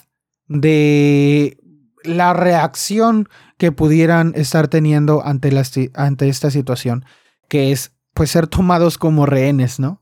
de 0.48 1.58
la 2.02 2.32
reacción 2.32 3.28
que 3.58 3.72
pudieran 3.72 4.32
estar 4.36 4.68
teniendo 4.68 5.24
ante, 5.24 5.90
ante 5.94 6.28
esta 6.28 6.50
situación, 6.50 7.04
que 7.48 7.72
es 7.72 7.92
pues 8.14 8.30
ser 8.30 8.46
tomados 8.46 8.98
como 8.98 9.26
rehenes, 9.26 9.80
¿no? 9.80 10.00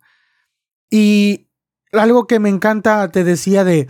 Y 0.90 1.48
algo 1.92 2.26
que 2.26 2.38
me 2.38 2.48
encanta, 2.48 3.10
te 3.10 3.24
decía 3.24 3.64
de, 3.64 3.88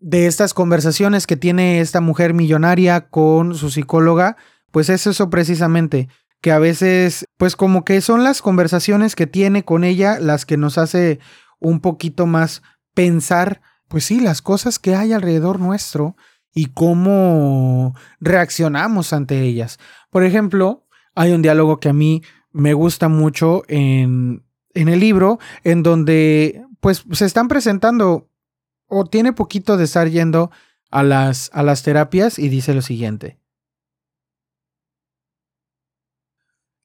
de 0.00 0.26
estas 0.26 0.54
conversaciones 0.54 1.26
que 1.26 1.36
tiene 1.36 1.80
esta 1.80 2.00
mujer 2.00 2.34
millonaria 2.34 3.08
con 3.08 3.54
su 3.54 3.70
psicóloga, 3.70 4.36
pues 4.70 4.88
es 4.88 5.06
eso 5.06 5.30
precisamente, 5.30 6.08
que 6.40 6.52
a 6.52 6.58
veces, 6.58 7.26
pues 7.36 7.56
como 7.56 7.84
que 7.84 8.00
son 8.00 8.22
las 8.24 8.42
conversaciones 8.42 9.16
que 9.16 9.26
tiene 9.26 9.64
con 9.64 9.84
ella 9.84 10.18
las 10.20 10.46
que 10.46 10.56
nos 10.56 10.78
hace 10.78 11.18
un 11.58 11.80
poquito 11.80 12.26
más 12.26 12.62
pensar, 12.94 13.62
pues 13.88 14.04
sí, 14.04 14.20
las 14.20 14.42
cosas 14.42 14.78
que 14.78 14.94
hay 14.94 15.12
alrededor 15.12 15.60
nuestro 15.60 16.16
y 16.54 16.66
cómo 16.66 17.94
reaccionamos 18.20 19.12
ante 19.12 19.42
ellas. 19.42 19.78
Por 20.10 20.24
ejemplo, 20.24 20.86
hay 21.14 21.32
un 21.32 21.42
diálogo 21.42 21.80
que 21.80 21.88
a 21.88 21.92
mí 21.92 22.22
me 22.52 22.74
gusta 22.74 23.08
mucho 23.08 23.62
en, 23.68 24.44
en 24.74 24.88
el 24.88 25.00
libro, 25.00 25.38
en 25.64 25.82
donde 25.82 26.62
pues 26.80 27.04
se 27.12 27.24
están 27.24 27.48
presentando 27.48 28.28
o 28.88 29.04
tiene 29.04 29.32
poquito 29.32 29.76
de 29.76 29.84
estar 29.84 30.08
yendo 30.08 30.50
a 30.90 31.02
las, 31.02 31.50
a 31.52 31.62
las 31.62 31.82
terapias 31.82 32.38
y 32.38 32.48
dice 32.48 32.74
lo 32.74 32.82
siguiente. 32.82 33.38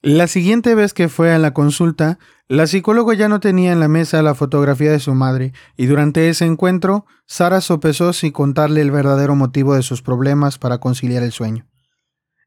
La 0.04 0.26
siguiente 0.26 0.74
vez 0.74 0.94
que 0.96 1.10
fue 1.10 1.32
a 1.32 1.38
la 1.38 1.54
consulta, 1.54 2.18
la 2.48 2.66
psicóloga 2.66 3.14
ya 3.14 3.30
no 3.30 3.40
tenía 3.40 3.72
en 3.72 3.80
la 3.80 3.88
mesa 3.88 4.24
la 4.24 4.34
fotografía 4.34 4.92
de 4.92 5.00
su 5.00 5.14
madre, 5.14 5.54
y 5.78 5.86
durante 5.86 6.28
ese 6.28 6.46
encuentro, 6.46 7.06
Sara 7.28 7.62
sopesó 7.62 8.12
si 8.12 8.32
contarle 8.32 8.82
el 8.82 8.90
verdadero 8.90 9.36
motivo 9.36 9.76
de 9.76 9.84
sus 9.84 10.02
problemas 10.02 10.58
para 10.58 10.80
conciliar 10.80 11.22
el 11.22 11.32
sueño. 11.32 11.68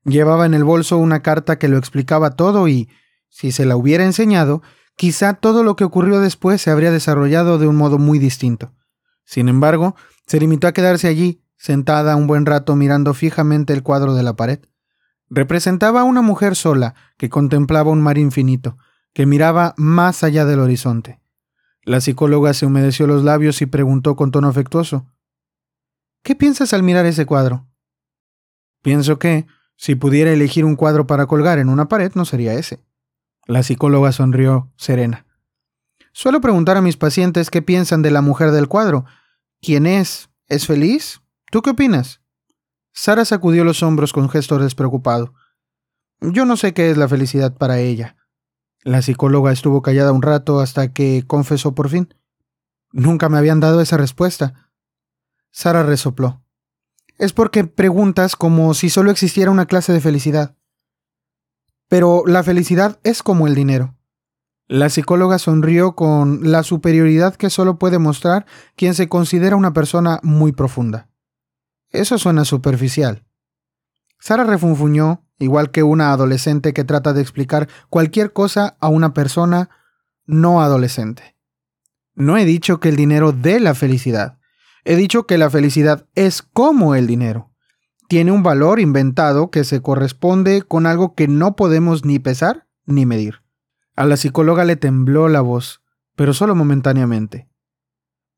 Llevaba 0.05 0.47
en 0.47 0.55
el 0.55 0.65
bolso 0.65 0.99
una 0.99 1.23
carta 1.23 1.57
que 1.57 1.69
lo 1.69 1.79
explicaba 1.79 2.33
todo 2.33 2.67
y, 2.67 2.89
si 3.29 3.53
se 3.53 3.65
la 3.65 3.77
hubiera 3.77 4.05
enseñado, 4.05 4.61
quizá 4.97 5.35
todo 5.35 5.63
lo 5.63 5.77
que 5.77 5.85
ocurrió 5.85 6.19
después 6.19 6.61
se 6.61 6.73
habría 6.73 6.91
desarrollado 6.91 7.59
de 7.59 7.69
un 7.69 7.77
modo 7.77 7.99
muy 7.99 8.19
distinto. 8.19 8.73
Sin 9.25 9.49
embargo, 9.49 9.97
se 10.27 10.41
limitó 10.41 10.67
a 10.67 10.73
quedarse 10.73 11.09
allí, 11.09 11.43
sentada 11.57 12.17
un 12.17 12.27
buen 12.27 12.47
rato 12.47 12.77
mirando 12.77 13.15
fijamente 13.15 13.73
el 13.73 13.83
cuadro 13.83 14.15
de 14.15 14.23
la 14.23 14.35
pared. 14.37 14.61
Representaba 15.31 16.03
a 16.03 16.05
una 16.05 16.23
mujer 16.23 16.57
sola 16.57 16.95
que 17.17 17.31
contemplaba 17.31 17.91
un 17.91 18.03
mar 18.03 18.19
infinito, 18.19 18.77
que 19.13 19.27
miraba 19.27 19.75
más 19.77 20.23
allá 20.25 20.45
del 20.45 20.61
horizonte. 20.61 21.21
La 21.83 22.01
psicóloga 22.01 22.55
se 22.55 22.67
humedeció 22.67 23.07
los 23.07 23.25
labios 23.25 23.61
y 23.63 23.67
preguntó 23.67 24.17
con 24.17 24.31
tono 24.31 24.49
afectuoso 24.49 25.07
¿Qué 26.23 26.35
piensas 26.35 26.73
al 26.73 26.83
mirar 26.83 27.05
ese 27.05 27.27
cuadro? 27.27 27.67
Pienso 28.81 29.19
que, 29.19 29.47
si 29.77 29.95
pudiera 29.95 30.33
elegir 30.33 30.65
un 30.65 30.77
cuadro 30.77 31.07
para 31.07 31.27
colgar 31.27 31.59
en 31.59 31.69
una 31.69 31.89
pared, 31.89 32.13
no 32.15 32.25
sería 32.25 32.55
ese. 32.55 32.83
La 33.47 33.63
psicóloga 33.63 34.11
sonrió 34.13 34.73
serena. 34.77 35.27
Suelo 36.17 36.41
preguntar 36.41 36.77
a 36.77 36.81
mis 36.81 36.97
pacientes 36.97 37.51
qué 37.51 37.61
piensan 37.61 38.01
de 38.01 38.13
la 38.13 38.21
mujer 38.21 38.53
del 38.53 38.69
cuadro. 38.69 39.05
¿Quién 39.61 39.85
es? 39.85 40.31
¿Es 40.47 40.65
feliz? 40.65 41.21
¿Tú 41.51 41.61
qué 41.61 41.71
opinas? 41.71 42.21
Sara 42.93 43.25
sacudió 43.25 43.65
los 43.65 43.83
hombros 43.83 44.13
con 44.13 44.31
gesto 44.31 44.59
despreocupado. 44.59 45.35
Yo 46.21 46.45
no 46.45 46.57
sé 46.57 46.73
qué 46.73 46.93
es 46.93 46.97
la 46.97 47.09
felicidad 47.09 47.57
para 47.57 47.81
ella. 47.81 48.17
La 48.85 49.03
psicóloga 49.03 49.51
estuvo 49.51 49.83
callada 49.83 50.13
un 50.13 50.23
rato 50.23 50.61
hasta 50.61 50.93
que 50.93 51.25
confesó 51.27 51.75
por 51.75 51.89
fin. 51.89 52.15
Nunca 52.93 53.29
me 53.29 53.39
habían 53.39 53.59
dado 53.59 53.81
esa 53.81 53.97
respuesta. 53.97 54.71
Sara 55.51 55.83
resopló. 55.83 56.45
Es 57.19 57.33
porque 57.33 57.65
preguntas 57.65 58.37
como 58.37 58.73
si 58.75 58.89
solo 58.89 59.11
existiera 59.11 59.51
una 59.51 59.67
clase 59.67 59.93
de 59.93 60.01
felicidad. 60.01 60.57
Pero 61.89 62.23
la 62.25 62.45
felicidad 62.45 63.01
es 63.03 63.25
como 63.25 63.49
el 63.49 63.57
dinero. 63.57 63.97
La 64.67 64.89
psicóloga 64.89 65.39
sonrió 65.39 65.95
con 65.95 66.51
la 66.51 66.63
superioridad 66.63 67.35
que 67.35 67.51
solo 67.51 67.79
puede 67.79 67.99
mostrar 67.99 68.47
quien 68.77 68.95
se 68.95 69.09
considera 69.09 69.57
una 69.57 69.75
persona 69.75 70.21
muy 70.23 70.53
profunda. 70.53 71.11
Eso 71.91 72.19
suena 72.19 72.47
superficial. 72.47 73.25
Sara 74.19 74.45
refunfuñó, 74.45 75.27
igual 75.39 75.71
que 75.71 75.83
una 75.83 76.13
adolescente 76.13 76.73
que 76.73 76.83
trata 76.83 77.13
de 77.13 77.21
explicar 77.21 77.69
cualquier 77.91 78.33
cosa 78.33 78.77
a 78.81 78.89
una 78.89 79.13
persona 79.13 79.69
no 80.25 80.63
adolescente. 80.63 81.37
No 82.15 82.39
he 82.39 82.47
dicho 82.47 82.81
que 82.81 82.89
el 82.89 82.97
dinero 82.97 83.33
dé 83.33 83.61
la 83.61 83.75
felicidad. 83.75 84.39
He 84.85 84.97
dicho 84.97 85.27
que 85.27 85.37
la 85.37 85.51
felicidad 85.51 86.07
es 86.15 86.41
como 86.41 86.95
el 86.95 87.07
dinero. 87.07 87.51
Tiene 88.09 88.33
un 88.33 88.43
valor 88.43 88.81
inventado 88.81 89.51
que 89.51 89.65
se 89.65 89.83
corresponde 89.83 90.63
con 90.63 90.87
algo 90.87 91.15
que 91.15 91.29
no 91.29 91.55
podemos 91.55 92.07
ni 92.07 92.19
pesar 92.19 92.67
ni 92.87 93.05
medir. 93.05 93.44
A 93.97 94.07
la 94.07 94.17
psicóloga 94.17 94.65
le 94.65 94.77
tembló 94.77 95.29
la 95.29 95.41
voz, 95.41 95.83
pero 96.17 96.35
solo 96.35 96.55
momentáneamente. 96.55 97.49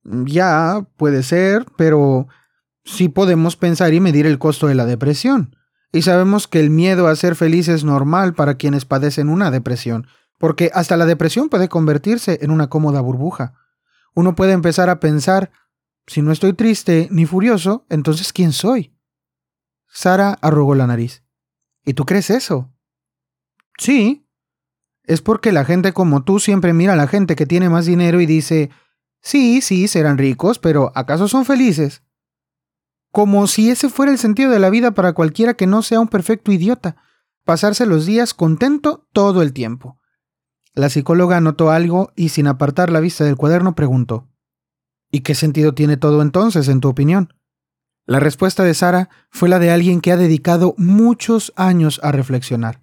Ya, 0.04 0.86
puede 0.96 1.22
ser, 1.22 1.66
pero 1.76 2.28
sí 2.84 3.08
podemos 3.08 3.56
pensar 3.56 3.94
y 3.94 4.00
medir 4.00 4.26
el 4.26 4.38
costo 4.38 4.66
de 4.68 4.74
la 4.74 4.84
depresión. 4.84 5.56
Y 5.92 6.02
sabemos 6.02 6.46
que 6.46 6.60
el 6.60 6.70
miedo 6.70 7.08
a 7.08 7.16
ser 7.16 7.36
feliz 7.36 7.68
es 7.68 7.84
normal 7.84 8.34
para 8.34 8.56
quienes 8.56 8.84
padecen 8.84 9.28
una 9.28 9.50
depresión, 9.50 10.06
porque 10.38 10.70
hasta 10.74 10.96
la 10.96 11.06
depresión 11.06 11.48
puede 11.48 11.68
convertirse 11.68 12.38
en 12.42 12.50
una 12.50 12.68
cómoda 12.68 13.00
burbuja. 13.00 13.54
Uno 14.14 14.34
puede 14.34 14.52
empezar 14.52 14.90
a 14.90 15.00
pensar, 15.00 15.50
si 16.06 16.22
no 16.22 16.32
estoy 16.32 16.52
triste 16.52 17.08
ni 17.10 17.26
furioso, 17.26 17.86
entonces 17.88 18.32
¿quién 18.32 18.52
soy? 18.52 18.94
Sara 19.88 20.38
arrugó 20.42 20.74
la 20.74 20.86
nariz. 20.86 21.24
¿Y 21.84 21.94
tú 21.94 22.04
crees 22.04 22.30
eso? 22.30 22.72
Sí. 23.78 24.25
Es 25.06 25.22
porque 25.22 25.52
la 25.52 25.64
gente 25.64 25.92
como 25.92 26.22
tú 26.22 26.38
siempre 26.40 26.72
mira 26.72 26.92
a 26.92 26.96
la 26.96 27.08
gente 27.08 27.36
que 27.36 27.46
tiene 27.46 27.68
más 27.68 27.86
dinero 27.86 28.20
y 28.20 28.26
dice, 28.26 28.70
sí, 29.22 29.62
sí, 29.62 29.88
serán 29.88 30.18
ricos, 30.18 30.58
pero 30.58 30.92
¿acaso 30.94 31.28
son 31.28 31.44
felices? 31.44 32.02
como 33.16 33.46
si 33.46 33.70
ese 33.70 33.88
fuera 33.88 34.12
el 34.12 34.18
sentido 34.18 34.50
de 34.50 34.58
la 34.58 34.68
vida 34.68 34.90
para 34.90 35.14
cualquiera 35.14 35.54
que 35.54 35.66
no 35.66 35.80
sea 35.80 36.00
un 36.00 36.08
perfecto 36.08 36.52
idiota, 36.52 36.96
pasarse 37.46 37.86
los 37.86 38.04
días 38.04 38.34
contento 38.34 39.08
todo 39.14 39.40
el 39.40 39.54
tiempo. 39.54 39.98
La 40.74 40.90
psicóloga 40.90 41.40
notó 41.40 41.70
algo 41.70 42.12
y 42.14 42.28
sin 42.28 42.46
apartar 42.46 42.90
la 42.90 43.00
vista 43.00 43.24
del 43.24 43.36
cuaderno 43.36 43.74
preguntó, 43.74 44.28
¿Y 45.10 45.20
qué 45.20 45.34
sentido 45.34 45.72
tiene 45.72 45.96
todo 45.96 46.20
entonces, 46.20 46.68
en 46.68 46.80
tu 46.80 46.88
opinión? 46.88 47.32
La 48.04 48.20
respuesta 48.20 48.64
de 48.64 48.74
Sara 48.74 49.08
fue 49.30 49.48
la 49.48 49.58
de 49.60 49.70
alguien 49.70 50.02
que 50.02 50.12
ha 50.12 50.18
dedicado 50.18 50.74
muchos 50.76 51.54
años 51.56 51.98
a 52.02 52.12
reflexionar. 52.12 52.82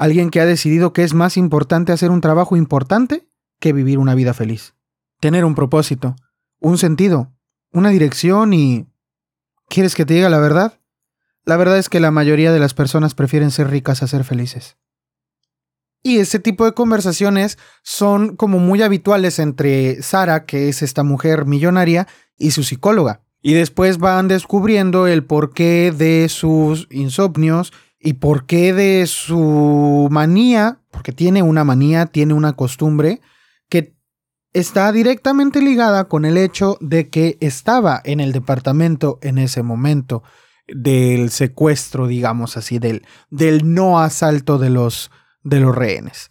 Alguien 0.00 0.30
que 0.30 0.40
ha 0.40 0.46
decidido 0.46 0.92
que 0.92 1.04
es 1.04 1.14
más 1.14 1.36
importante 1.36 1.92
hacer 1.92 2.10
un 2.10 2.20
trabajo 2.20 2.56
importante 2.56 3.28
que 3.60 3.72
vivir 3.72 3.98
una 3.98 4.16
vida 4.16 4.34
feliz. 4.34 4.74
Tener 5.20 5.44
un 5.44 5.54
propósito, 5.54 6.16
un 6.58 6.76
sentido, 6.76 7.30
una 7.70 7.90
dirección 7.90 8.52
y 8.52 8.90
¿Quieres 9.70 9.94
que 9.94 10.04
te 10.04 10.14
diga 10.14 10.28
la 10.28 10.40
verdad? 10.40 10.80
La 11.44 11.56
verdad 11.56 11.78
es 11.78 11.88
que 11.88 12.00
la 12.00 12.10
mayoría 12.10 12.50
de 12.50 12.58
las 12.58 12.74
personas 12.74 13.14
prefieren 13.14 13.52
ser 13.52 13.70
ricas 13.70 14.02
a 14.02 14.08
ser 14.08 14.24
felices. 14.24 14.76
Y 16.02 16.18
ese 16.18 16.40
tipo 16.40 16.64
de 16.64 16.72
conversaciones 16.72 17.56
son 17.84 18.34
como 18.34 18.58
muy 18.58 18.82
habituales 18.82 19.38
entre 19.38 20.02
Sara, 20.02 20.44
que 20.44 20.68
es 20.68 20.82
esta 20.82 21.04
mujer 21.04 21.44
millonaria, 21.44 22.08
y 22.36 22.50
su 22.50 22.64
psicóloga. 22.64 23.22
Y 23.42 23.52
después 23.52 23.98
van 23.98 24.26
descubriendo 24.26 25.06
el 25.06 25.24
porqué 25.24 25.94
de 25.96 26.28
sus 26.28 26.88
insomnios 26.90 27.72
y 28.00 28.14
porqué 28.14 28.72
de 28.72 29.06
su 29.06 30.08
manía, 30.10 30.80
porque 30.90 31.12
tiene 31.12 31.42
una 31.42 31.64
manía, 31.64 32.06
tiene 32.06 32.34
una 32.34 32.54
costumbre 32.54 33.20
que 33.68 33.94
está 34.52 34.90
directamente 34.90 35.60
ligada 35.60 36.04
con 36.04 36.24
el 36.24 36.38
hecho 36.38 36.78
de 36.80 37.10
que 37.10 37.36
estaba 37.40 38.00
en 38.04 38.20
el 38.20 38.32
departamento 38.32 39.18
en 39.22 39.38
ese 39.38 39.62
momento 39.62 40.22
del 40.66 41.30
secuestro, 41.30 42.06
digamos 42.06 42.56
así, 42.56 42.78
del, 42.78 43.06
del 43.30 43.74
no 43.74 44.00
asalto 44.00 44.58
de 44.58 44.70
los, 44.70 45.10
de 45.42 45.60
los 45.60 45.74
rehenes. 45.74 46.30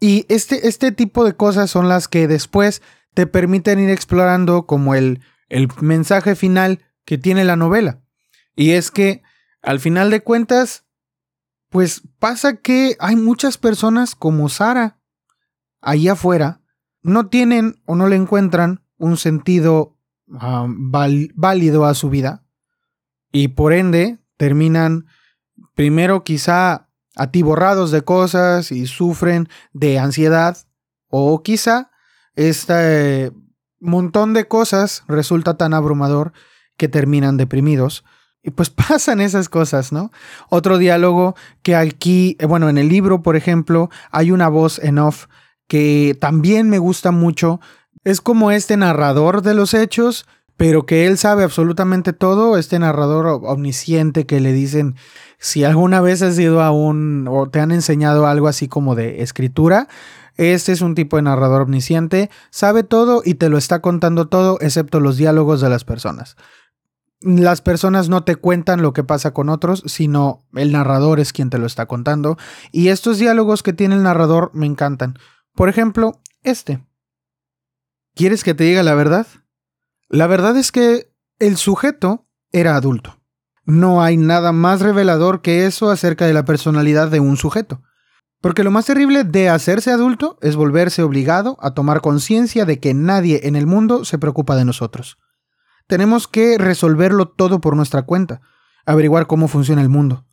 Y 0.00 0.26
este, 0.28 0.68
este 0.68 0.92
tipo 0.92 1.24
de 1.24 1.34
cosas 1.34 1.70
son 1.70 1.88
las 1.88 2.08
que 2.08 2.28
después 2.28 2.82
te 3.14 3.26
permiten 3.26 3.78
ir 3.78 3.90
explorando 3.90 4.66
como 4.66 4.94
el, 4.94 5.20
el 5.48 5.68
mensaje 5.80 6.34
final 6.34 6.80
que 7.04 7.18
tiene 7.18 7.44
la 7.44 7.56
novela. 7.56 8.00
Y 8.56 8.72
es 8.72 8.90
que, 8.90 9.22
al 9.64 9.80
final 9.80 10.10
de 10.10 10.22
cuentas, 10.22 10.84
pues 11.70 12.02
pasa 12.18 12.56
que 12.56 12.96
hay 13.00 13.16
muchas 13.16 13.58
personas 13.58 14.14
como 14.14 14.48
Sara, 14.48 15.00
ahí 15.80 16.08
afuera, 16.08 16.60
no 17.02 17.28
tienen 17.28 17.82
o 17.84 17.96
no 17.96 18.08
le 18.08 18.16
encuentran 18.16 18.84
un 18.96 19.16
sentido 19.16 19.98
ah, 20.38 20.66
válido 20.68 21.84
a 21.84 21.94
su 21.94 22.10
vida 22.10 22.44
y 23.32 23.48
por 23.48 23.72
ende 23.72 24.18
terminan 24.36 25.06
primero 25.74 26.24
quizá 26.24 26.88
atiborrados 27.16 27.90
de 27.90 28.02
cosas 28.02 28.72
y 28.72 28.86
sufren 28.86 29.48
de 29.72 29.98
ansiedad 29.98 30.56
o 31.08 31.42
quizá 31.42 31.90
Este 32.34 33.32
montón 33.80 34.32
de 34.32 34.48
cosas 34.48 35.04
resulta 35.06 35.56
tan 35.56 35.74
abrumador 35.74 36.32
que 36.76 36.88
terminan 36.88 37.36
deprimidos. 37.36 38.04
Y 38.44 38.50
pues 38.50 38.70
pasan 38.88 39.20
esas 39.20 39.48
cosas, 39.48 39.90
¿no? 39.90 40.12
Otro 40.50 40.78
diálogo 40.78 41.34
que 41.62 41.74
aquí, 41.74 42.36
eh, 42.38 42.46
bueno, 42.46 42.68
en 42.68 42.78
el 42.78 42.88
libro, 42.88 43.22
por 43.22 43.34
ejemplo, 43.34 43.90
hay 44.12 44.30
una 44.30 44.48
voz 44.48 44.78
en 44.78 44.98
off 44.98 45.26
que 45.66 46.16
también 46.20 46.68
me 46.68 46.78
gusta 46.78 47.10
mucho. 47.10 47.60
Es 48.04 48.20
como 48.20 48.50
este 48.50 48.76
narrador 48.76 49.42
de 49.42 49.54
los 49.54 49.72
hechos, 49.72 50.26
pero 50.56 50.86
que 50.86 51.06
él 51.06 51.18
sabe 51.18 51.42
absolutamente 51.42 52.12
todo, 52.12 52.58
este 52.58 52.78
narrador 52.78 53.26
omnisciente 53.44 54.26
que 54.26 54.40
le 54.40 54.52
dicen, 54.52 54.94
si 55.38 55.64
alguna 55.64 56.00
vez 56.00 56.22
has 56.22 56.38
ido 56.38 56.62
a 56.62 56.70
un, 56.70 57.26
o 57.28 57.48
te 57.48 57.60
han 57.60 57.72
enseñado 57.72 58.26
algo 58.26 58.46
así 58.46 58.68
como 58.68 58.94
de 58.94 59.22
escritura, 59.22 59.88
este 60.36 60.72
es 60.72 60.80
un 60.80 60.94
tipo 60.94 61.16
de 61.16 61.22
narrador 61.22 61.62
omnisciente, 61.62 62.30
sabe 62.50 62.82
todo 62.82 63.22
y 63.24 63.34
te 63.34 63.48
lo 63.48 63.56
está 63.56 63.80
contando 63.80 64.28
todo, 64.28 64.58
excepto 64.60 65.00
los 65.00 65.16
diálogos 65.16 65.60
de 65.60 65.70
las 65.70 65.84
personas. 65.84 66.36
Las 67.24 67.62
personas 67.62 68.10
no 68.10 68.22
te 68.22 68.36
cuentan 68.36 68.82
lo 68.82 68.92
que 68.92 69.02
pasa 69.02 69.32
con 69.32 69.48
otros, 69.48 69.82
sino 69.86 70.44
el 70.52 70.72
narrador 70.72 71.20
es 71.20 71.32
quien 71.32 71.48
te 71.48 71.56
lo 71.56 71.64
está 71.64 71.86
contando. 71.86 72.36
Y 72.70 72.88
estos 72.88 73.16
diálogos 73.16 73.62
que 73.62 73.72
tiene 73.72 73.94
el 73.94 74.02
narrador 74.02 74.50
me 74.52 74.66
encantan. 74.66 75.18
Por 75.54 75.70
ejemplo, 75.70 76.20
este. 76.42 76.84
¿Quieres 78.14 78.44
que 78.44 78.52
te 78.52 78.64
diga 78.64 78.82
la 78.82 78.94
verdad? 78.94 79.26
La 80.10 80.26
verdad 80.26 80.54
es 80.58 80.70
que 80.70 81.14
el 81.38 81.56
sujeto 81.56 82.26
era 82.52 82.76
adulto. 82.76 83.18
No 83.64 84.02
hay 84.02 84.18
nada 84.18 84.52
más 84.52 84.82
revelador 84.82 85.40
que 85.40 85.64
eso 85.64 85.90
acerca 85.90 86.26
de 86.26 86.34
la 86.34 86.44
personalidad 86.44 87.08
de 87.08 87.20
un 87.20 87.38
sujeto. 87.38 87.80
Porque 88.42 88.64
lo 88.64 88.70
más 88.70 88.84
terrible 88.84 89.24
de 89.24 89.48
hacerse 89.48 89.90
adulto 89.90 90.36
es 90.42 90.56
volverse 90.56 91.02
obligado 91.02 91.56
a 91.62 91.72
tomar 91.72 92.02
conciencia 92.02 92.66
de 92.66 92.80
que 92.80 92.92
nadie 92.92 93.40
en 93.44 93.56
el 93.56 93.66
mundo 93.66 94.04
se 94.04 94.18
preocupa 94.18 94.56
de 94.56 94.66
nosotros. 94.66 95.16
Tenemos 95.86 96.28
que 96.28 96.58
resolverlo 96.58 97.28
todo 97.28 97.60
por 97.60 97.76
nuestra 97.76 98.02
cuenta, 98.02 98.40
averiguar 98.86 99.26
cómo 99.26 99.48
funciona 99.48 99.82
el 99.82 99.88
mundo, 99.88 100.24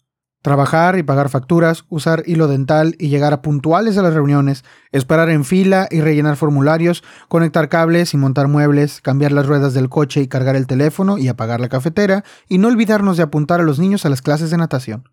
Trabajar 0.41 0.97
y 0.97 1.03
pagar 1.03 1.29
facturas, 1.29 1.85
usar 1.89 2.23
hilo 2.25 2.47
dental 2.47 2.95
y 2.97 3.09
llegar 3.09 3.31
a 3.31 3.43
puntuales 3.43 3.95
a 3.97 4.01
las 4.01 4.15
reuniones, 4.15 4.63
esperar 4.91 5.29
en 5.29 5.45
fila 5.45 5.87
y 5.91 6.01
rellenar 6.01 6.35
formularios, 6.35 7.03
conectar 7.27 7.69
cables 7.69 8.15
y 8.15 8.17
montar 8.17 8.47
muebles, 8.47 9.01
cambiar 9.01 9.33
las 9.33 9.45
ruedas 9.45 9.75
del 9.75 9.87
coche 9.87 10.21
y 10.21 10.27
cargar 10.27 10.55
el 10.55 10.65
teléfono 10.65 11.19
y 11.19 11.27
apagar 11.27 11.59
la 11.59 11.69
cafetera, 11.69 12.23
y 12.49 12.57
no 12.57 12.69
olvidarnos 12.69 13.17
de 13.17 13.23
apuntar 13.23 13.61
a 13.61 13.63
los 13.63 13.77
niños 13.77 14.03
a 14.03 14.09
las 14.09 14.23
clases 14.23 14.49
de 14.49 14.57
natación. 14.57 15.03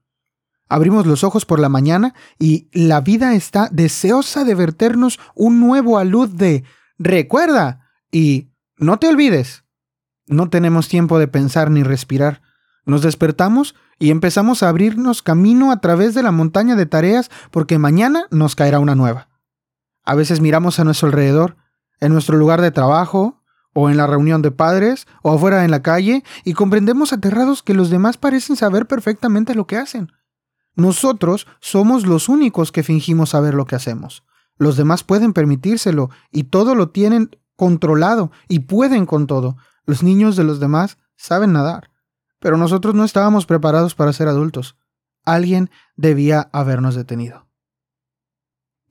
Abrimos 0.67 1.07
los 1.07 1.23
ojos 1.25 1.45
por 1.45 1.61
la 1.61 1.69
mañana 1.69 2.15
y 2.39 2.71
la 2.73 3.03
vida 3.03 3.35
está 3.35 3.69
deseosa 3.71 4.45
de 4.45 4.55
verternos 4.55 5.21
un 5.35 5.61
nuevo 5.61 5.99
alud 5.99 6.31
de 6.31 6.65
recuerda 6.99 7.91
y 8.11 8.51
no 8.79 8.99
te 8.99 9.09
olvides. 9.09 9.65
No 10.29 10.51
tenemos 10.51 10.89
tiempo 10.89 11.19
de 11.19 11.29
pensar 11.29 11.71
ni 11.71 11.83
respirar. 11.83 12.43
Nos 12.85 13.03
despertamos 13.03 13.75
y 13.99 14.11
empezamos 14.11 14.63
a 14.63 14.69
abrirnos 14.69 15.23
camino 15.23 15.73
a 15.73 15.81
través 15.81 16.15
de 16.15 16.23
la 16.23 16.31
montaña 16.31 16.77
de 16.77 16.87
tareas 16.87 17.31
porque 17.51 17.79
mañana 17.79 18.27
nos 18.31 18.55
caerá 18.55 18.79
una 18.79 18.95
nueva. 18.95 19.29
A 20.05 20.15
veces 20.15 20.41
miramos 20.41 20.79
a 20.79 20.85
nuestro 20.85 21.09
alrededor, 21.09 21.57
en 22.01 22.13
nuestro 22.13 22.37
lugar 22.37 22.63
de 22.63 22.71
trabajo, 22.71 23.43
o 23.75 23.91
en 23.91 23.97
la 23.97 24.07
reunión 24.07 24.43
de 24.43 24.51
padres, 24.51 25.07
o 25.23 25.33
afuera 25.33 25.65
en 25.65 25.71
la 25.71 25.83
calle, 25.83 26.25
y 26.45 26.55
comprendemos 26.55 27.13
aterrados 27.13 27.63
que 27.63 27.75
los 27.75 27.91
demás 27.91 28.17
parecen 28.17 28.57
saber 28.57 28.87
perfectamente 28.87 29.55
lo 29.55 29.67
que 29.67 29.77
hacen. 29.77 30.11
Nosotros 30.75 31.47
somos 31.61 32.07
los 32.07 32.29
únicos 32.29 32.73
que 32.73 32.83
fingimos 32.83 33.31
saber 33.31 33.55
lo 33.55 33.67
que 33.67 33.77
hacemos. 33.77 34.25
Los 34.57 34.77
demás 34.77 35.05
pueden 35.05 35.33
permitírselo 35.33 36.11
y 36.33 36.45
todo 36.45 36.75
lo 36.75 36.91
tienen 36.91 37.31
controlado 37.57 38.31
y 38.49 38.61
pueden 38.61 39.07
con 39.07 39.27
todo. 39.27 39.57
Los 39.89 40.03
niños 40.03 40.37
de 40.37 40.45
los 40.45 40.61
demás 40.61 40.99
saben 41.17 41.55
nadar. 41.55 41.91
Pero 42.41 42.59
nosotros 42.59 42.95
no 42.95 43.07
estábamos 43.07 43.47
preparados 43.47 43.95
para 43.95 44.13
ser 44.13 44.29
adultos. 44.29 44.77
Alguien 45.25 45.71
debía 45.97 46.51
habernos 46.53 46.95
detenido. 46.95 47.49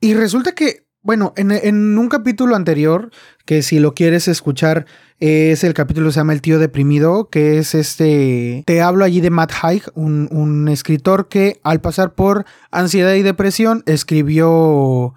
Y 0.00 0.14
resulta 0.14 0.56
que, 0.56 0.88
bueno, 1.00 1.34
en, 1.36 1.96
un 1.96 2.08
capítulo 2.08 2.56
anterior, 2.56 3.12
que 3.46 3.62
si 3.62 3.78
lo 3.78 3.94
quieres 3.94 4.26
escuchar, 4.26 4.86
es 5.20 5.62
el 5.62 5.72
capítulo 5.72 6.08
que 6.08 6.14
se 6.14 6.18
llama 6.18 6.32
El 6.32 6.42
tío 6.42 6.58
deprimido, 6.58 7.28
que 7.30 7.58
es 7.58 7.76
este... 7.76 8.64
Te 8.66 8.82
hablo 8.82 9.04
allí 9.04 9.20
de 9.20 9.30
Matt 9.30 9.52
Haig, 9.62 9.82
un, 9.94 10.28
un 10.32 10.66
escritor 10.66 11.28
que 11.28 11.60
al 11.62 11.80
pasar 11.80 12.16
por 12.16 12.44
ansiedad 12.72 13.14
y 13.14 13.22
depresión 13.22 13.84
escribió... 13.86 15.14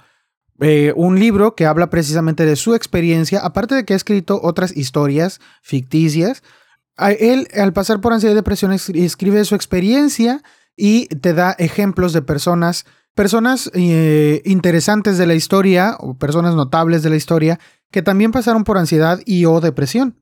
Eh, 0.62 0.94
un 0.96 1.20
libro 1.20 1.56
que 1.56 1.66
habla 1.66 1.90
precisamente 1.90 2.46
de 2.46 2.56
su 2.56 2.76
experiencia, 2.76 3.40
aparte 3.40 3.74
de 3.74 3.84
que 3.84 3.94
ha 3.94 3.96
escrito 3.98 4.40
otras 4.44 4.78
historias 4.78 5.42
ficticias, 5.64 6.44
él, 6.98 7.48
al 7.60 7.74
pasar 7.74 8.00
por 8.00 8.14
ansiedad 8.14 8.34
y 8.34 8.36
depresión, 8.36 8.72
escribe 8.72 9.44
su 9.44 9.56
experiencia 9.56 10.44
y 10.78 11.08
te 11.08 11.34
da 11.34 11.56
ejemplos 11.58 12.14
de 12.14 12.22
personas, 12.22 12.86
personas 13.16 13.72
eh, 13.74 14.44
interesantes 14.46 15.18
de 15.18 15.26
la 15.26 15.34
historia 15.34 15.98
o 16.00 16.14
personas 16.14 16.54
notables 16.54 17.02
de 17.02 17.10
la 17.10 17.16
historia 17.16 17.60
que 17.90 18.04
también 18.04 18.32
pasaron 18.32 18.64
por 18.64 18.78
ansiedad 18.78 19.20
y 19.26 19.46
o 19.46 19.62
depresión. 19.62 20.18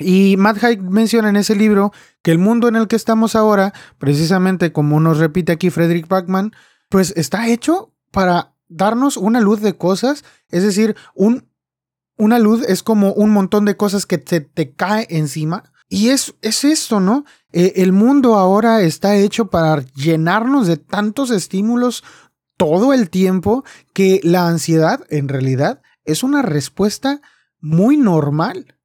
Y 0.00 0.34
Matt 0.36 0.62
Haig 0.64 0.82
menciona 0.82 1.28
en 1.28 1.36
ese 1.36 1.54
libro 1.54 1.92
que 2.22 2.32
el 2.32 2.38
mundo 2.38 2.66
en 2.66 2.74
el 2.74 2.88
que 2.88 2.96
estamos 2.96 3.36
ahora, 3.36 3.72
precisamente 3.98 4.72
como 4.72 4.98
nos 4.98 5.18
repite 5.18 5.52
aquí 5.52 5.70
Frederick 5.70 6.08
Backman, 6.08 6.52
pues 6.88 7.12
está 7.16 7.48
hecho 7.48 7.92
para 8.10 8.53
darnos 8.68 9.16
una 9.16 9.40
luz 9.40 9.60
de 9.60 9.76
cosas, 9.76 10.24
es 10.48 10.62
decir, 10.62 10.96
un, 11.14 11.48
una 12.16 12.38
luz 12.38 12.64
es 12.66 12.82
como 12.82 13.12
un 13.12 13.30
montón 13.30 13.64
de 13.64 13.76
cosas 13.76 14.06
que 14.06 14.22
se 14.24 14.40
te 14.40 14.74
cae 14.74 15.06
encima 15.10 15.72
y 15.88 16.08
es, 16.08 16.34
es 16.42 16.64
esto, 16.64 17.00
¿no? 17.00 17.24
Eh, 17.52 17.74
el 17.76 17.92
mundo 17.92 18.36
ahora 18.36 18.80
está 18.80 19.16
hecho 19.16 19.48
para 19.48 19.84
llenarnos 19.94 20.66
de 20.66 20.76
tantos 20.76 21.30
estímulos 21.30 22.02
todo 22.56 22.92
el 22.92 23.10
tiempo 23.10 23.64
que 23.92 24.20
la 24.22 24.48
ansiedad 24.48 25.04
en 25.10 25.28
realidad 25.28 25.82
es 26.04 26.22
una 26.22 26.42
respuesta 26.42 27.20
muy 27.60 27.96
normal 27.96 28.76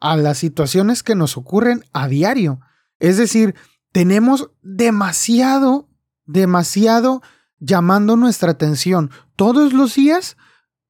a 0.00 0.16
las 0.16 0.38
situaciones 0.38 1.02
que 1.02 1.14
nos 1.14 1.36
ocurren 1.36 1.84
a 1.92 2.08
diario. 2.08 2.60
Es 2.98 3.16
decir, 3.16 3.54
tenemos 3.92 4.50
demasiado, 4.62 5.88
demasiado 6.24 7.22
llamando 7.64 8.16
nuestra 8.16 8.50
atención 8.50 9.10
todos 9.36 9.72
los 9.72 9.94
días 9.94 10.36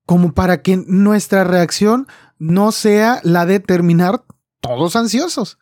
como 0.07 0.33
para 0.33 0.63
que 0.63 0.79
nuestra 0.87 1.45
reacción 1.45 2.09
no 2.39 2.73
sea 2.73 3.21
la 3.23 3.45
de 3.45 3.61
terminar 3.61 4.25
todos 4.61 4.97
ansiosos. 4.97 5.59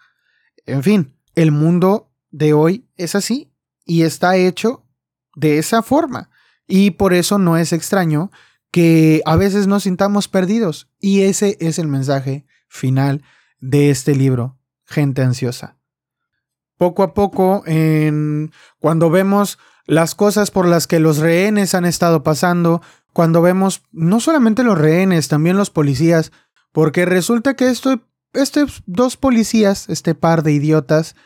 En 0.66 0.82
fin, 0.82 1.16
el 1.34 1.50
mundo 1.50 2.12
de 2.30 2.52
hoy 2.52 2.88
es 2.96 3.16
así 3.16 3.52
y 3.84 4.02
está 4.02 4.36
hecho 4.36 4.86
de 5.34 5.58
esa 5.58 5.82
forma. 5.82 6.30
Y 6.68 6.92
por 6.92 7.12
eso 7.12 7.38
no 7.38 7.56
es 7.56 7.72
extraño 7.72 8.30
que 8.70 9.20
a 9.26 9.34
veces 9.34 9.66
nos 9.66 9.82
sintamos 9.82 10.28
perdidos. 10.28 10.88
Y 11.00 11.22
ese 11.22 11.56
es 11.60 11.80
el 11.80 11.88
mensaje 11.88 12.46
final 12.68 13.24
de 13.58 13.90
este 13.90 14.14
libro, 14.14 14.58
Gente 14.86 15.22
Ansiosa. 15.22 15.76
Poco 16.76 17.02
a 17.02 17.14
poco, 17.14 17.64
cuando 18.78 19.10
vemos 19.10 19.58
las 19.90 20.14
cosas 20.14 20.52
por 20.52 20.68
las 20.68 20.86
que 20.86 21.00
los 21.00 21.18
rehenes 21.18 21.74
han 21.74 21.84
estado 21.84 22.22
pasando, 22.22 22.80
cuando 23.12 23.42
vemos 23.42 23.82
no 23.90 24.20
solamente 24.20 24.62
los 24.62 24.78
rehenes, 24.78 25.26
también 25.26 25.56
los 25.56 25.70
policías, 25.70 26.30
porque 26.70 27.04
resulta 27.06 27.54
que 27.54 27.68
esto 27.68 28.00
estos 28.32 28.84
dos 28.86 29.16
policías, 29.16 29.88
este 29.88 30.14
par 30.14 30.44
de 30.44 30.52
idiotas, 30.52 31.16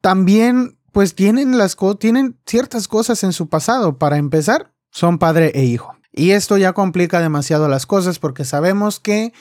también 0.00 0.78
pues 0.90 1.14
tienen 1.14 2.40
ciertas 2.46 2.88
cosas 2.88 3.24
en 3.24 3.34
su 3.34 3.50
pasado. 3.50 3.98
Para 3.98 4.16
empezar, 4.16 4.72
son 4.90 5.18
padre 5.18 5.52
e 5.54 5.64
hijo. 5.64 5.94
Y 6.12 6.30
esto 6.30 6.56
ya 6.56 6.72
complica 6.72 7.20
demasiado 7.20 7.68
las 7.68 7.84
cosas 7.84 8.18
porque 8.18 8.46
sabemos 8.46 9.00
que 9.00 9.34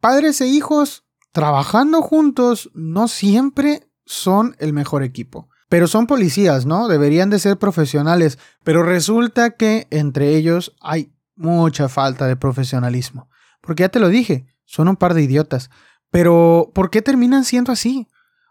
padres 0.00 0.40
e 0.40 0.48
hijos 0.48 1.04
trabajando 1.30 2.02
juntos 2.02 2.68
no 2.74 3.06
siempre 3.06 3.88
son 4.04 4.56
el 4.58 4.72
mejor 4.72 5.04
equipo. 5.04 5.48
Pero 5.72 5.88
son 5.88 6.06
policías, 6.06 6.66
¿no? 6.66 6.86
Deberían 6.86 7.30
de 7.30 7.38
ser 7.38 7.56
profesionales. 7.56 8.38
Pero 8.62 8.82
resulta 8.82 9.52
que 9.52 9.86
entre 9.88 10.36
ellos 10.36 10.76
hay 10.82 11.14
mucha 11.34 11.88
falta 11.88 12.26
de 12.26 12.36
profesionalismo. 12.36 13.30
Porque 13.62 13.80
ya 13.80 13.88
te 13.88 13.98
lo 13.98 14.10
dije, 14.10 14.44
son 14.66 14.88
un 14.88 14.96
par 14.96 15.14
de 15.14 15.22
idiotas. 15.22 15.70
Pero, 16.10 16.70
¿por 16.74 16.90
qué 16.90 17.00
terminan 17.00 17.46
siendo 17.46 17.72
así? 17.72 18.06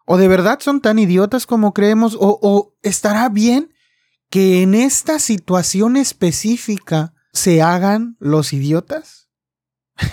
¿O 0.07 0.17
de 0.17 0.27
verdad 0.27 0.57
son 0.61 0.81
tan 0.81 0.97
idiotas 0.97 1.45
como 1.45 1.75
creemos? 1.75 2.17
¿O, 2.19 2.73
estará 2.81 3.29
bien 3.29 3.71
que 4.31 4.63
en 4.63 4.73
esta 4.73 5.19
situación 5.19 5.97
específica 5.97 7.13
se 7.33 7.61
hagan 7.61 8.17
los 8.19 8.51
idiotas? 8.51 9.29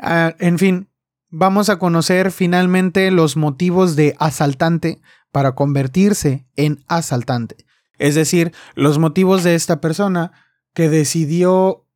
Ah, 0.00 0.36
en 0.38 0.60
fin, 0.60 0.88
vamos 1.28 1.68
a 1.68 1.80
conocer 1.80 2.30
finalmente 2.30 3.10
los 3.10 3.36
motivos 3.36 3.96
de 3.96 4.14
asaltante 4.20 5.00
para 5.32 5.54
convertirse 5.54 6.46
en 6.56 6.84
asaltante. 6.86 7.56
Es 7.98 8.14
decir, 8.14 8.52
los 8.74 8.98
motivos 8.98 9.44
de 9.44 9.54
esta 9.54 9.80
persona 9.80 10.32
que 10.72 10.88
decidió 10.88 11.86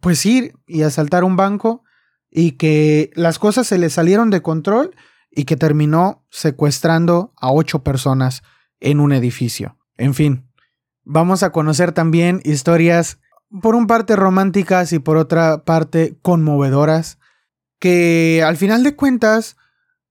pues 0.00 0.24
ir 0.26 0.54
y 0.66 0.82
asaltar 0.82 1.24
un 1.24 1.36
banco 1.36 1.84
y 2.30 2.52
que 2.52 3.10
las 3.14 3.38
cosas 3.38 3.66
se 3.66 3.78
le 3.78 3.90
salieron 3.90 4.30
de 4.30 4.42
control 4.42 4.94
y 5.30 5.44
que 5.44 5.56
terminó 5.56 6.24
secuestrando 6.30 7.32
a 7.36 7.52
ocho 7.52 7.82
personas 7.82 8.42
en 8.80 9.00
un 9.00 9.12
edificio. 9.12 9.78
En 9.96 10.14
fin, 10.14 10.48
vamos 11.04 11.42
a 11.42 11.52
conocer 11.52 11.92
también 11.92 12.40
historias 12.44 13.18
por 13.62 13.74
un 13.74 13.86
parte 13.86 14.16
románticas 14.16 14.92
y 14.92 14.98
por 14.98 15.16
otra 15.16 15.64
parte 15.64 16.18
conmovedoras 16.22 17.18
que 17.78 18.42
al 18.44 18.56
final 18.56 18.82
de 18.82 18.96
cuentas 18.96 19.56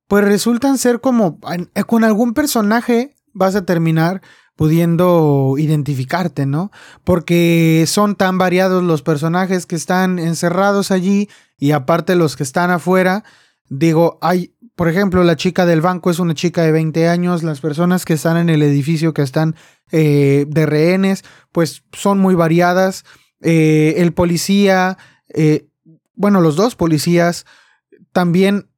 pues 0.07 0.23
resultan 0.25 0.77
ser 0.77 1.01
como 1.01 1.39
eh, 1.75 1.83
con 1.83 2.03
algún 2.03 2.33
personaje 2.33 3.15
vas 3.33 3.55
a 3.55 3.65
terminar 3.65 4.21
pudiendo 4.55 5.55
identificarte, 5.57 6.45
¿no? 6.45 6.71
Porque 7.03 7.85
son 7.87 8.15
tan 8.15 8.37
variados 8.37 8.83
los 8.83 9.01
personajes 9.01 9.65
que 9.65 9.75
están 9.75 10.19
encerrados 10.19 10.91
allí 10.91 11.29
y 11.57 11.71
aparte 11.71 12.15
los 12.15 12.35
que 12.35 12.43
están 12.43 12.69
afuera. 12.69 13.23
Digo, 13.69 14.19
hay, 14.21 14.55
por 14.75 14.89
ejemplo, 14.89 15.23
la 15.23 15.35
chica 15.35 15.65
del 15.65 15.81
banco 15.81 16.11
es 16.11 16.19
una 16.19 16.35
chica 16.35 16.61
de 16.61 16.71
20 16.71 17.07
años, 17.07 17.41
las 17.41 17.61
personas 17.61 18.05
que 18.05 18.13
están 18.13 18.37
en 18.37 18.49
el 18.49 18.61
edificio 18.61 19.13
que 19.13 19.23
están 19.23 19.55
eh, 19.91 20.45
de 20.47 20.65
rehenes, 20.67 21.23
pues 21.51 21.83
son 21.91 22.19
muy 22.19 22.35
variadas. 22.35 23.05
Eh, 23.41 23.95
el 23.97 24.13
policía, 24.13 24.99
bueno, 26.13 26.41
los 26.41 26.55
dos 26.55 26.75
policías, 26.75 27.47
también 28.11 28.69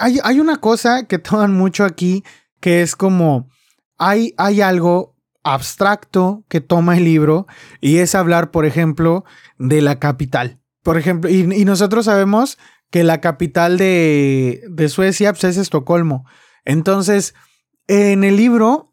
hay, 0.00 0.18
hay 0.24 0.40
una 0.40 0.56
cosa 0.56 1.04
que 1.04 1.18
toman 1.18 1.54
mucho 1.54 1.84
aquí, 1.84 2.24
que 2.60 2.82
es 2.82 2.96
como, 2.96 3.48
hay, 3.98 4.34
hay 4.36 4.60
algo 4.60 5.14
abstracto 5.42 6.44
que 6.48 6.60
toma 6.60 6.96
el 6.96 7.04
libro 7.04 7.46
y 7.80 7.98
es 7.98 8.14
hablar, 8.14 8.50
por 8.50 8.66
ejemplo, 8.66 9.24
de 9.58 9.82
la 9.82 9.98
capital. 9.98 10.58
Por 10.82 10.96
ejemplo, 10.96 11.30
y, 11.30 11.44
nosotros 11.64 12.06
sabemos 12.06 12.58
que 12.90 13.04
la 13.04 13.20
capital 13.20 13.78
de, 13.78 14.62
de 14.68 14.88
Suecia 14.88 15.32
pues, 15.32 15.44
es 15.44 15.56
Estocolmo. 15.56 16.24
Entonces, 16.64 17.34
en 17.86 18.24
el 18.24 18.36
libro 18.36 18.92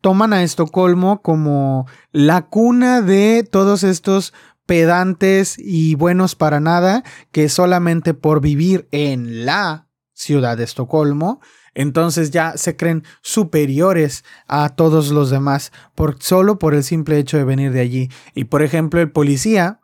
toman 0.00 0.32
a 0.32 0.42
Estocolmo 0.42 1.20
como 1.22 1.86
la 2.12 2.42
cuna 2.42 3.02
de 3.02 3.46
todos 3.48 3.82
estos 3.82 4.32
pedantes 4.66 5.56
y 5.58 5.94
buenos 5.94 6.34
para 6.34 6.60
nada 6.60 7.04
que 7.30 7.48
solamente 7.48 8.14
por 8.14 8.40
vivir 8.40 8.88
en 8.90 9.46
la 9.46 9.85
ciudad 10.16 10.56
de 10.56 10.64
Estocolmo, 10.64 11.40
entonces 11.74 12.30
ya 12.30 12.56
se 12.56 12.74
creen 12.74 13.04
superiores 13.20 14.24
a 14.48 14.70
todos 14.70 15.10
los 15.10 15.28
demás 15.28 15.72
por, 15.94 16.16
solo 16.20 16.58
por 16.58 16.74
el 16.74 16.82
simple 16.82 17.18
hecho 17.18 17.36
de 17.36 17.44
venir 17.44 17.70
de 17.70 17.80
allí. 17.80 18.08
Y 18.34 18.44
por 18.44 18.62
ejemplo, 18.62 19.00
el 19.00 19.12
policía 19.12 19.80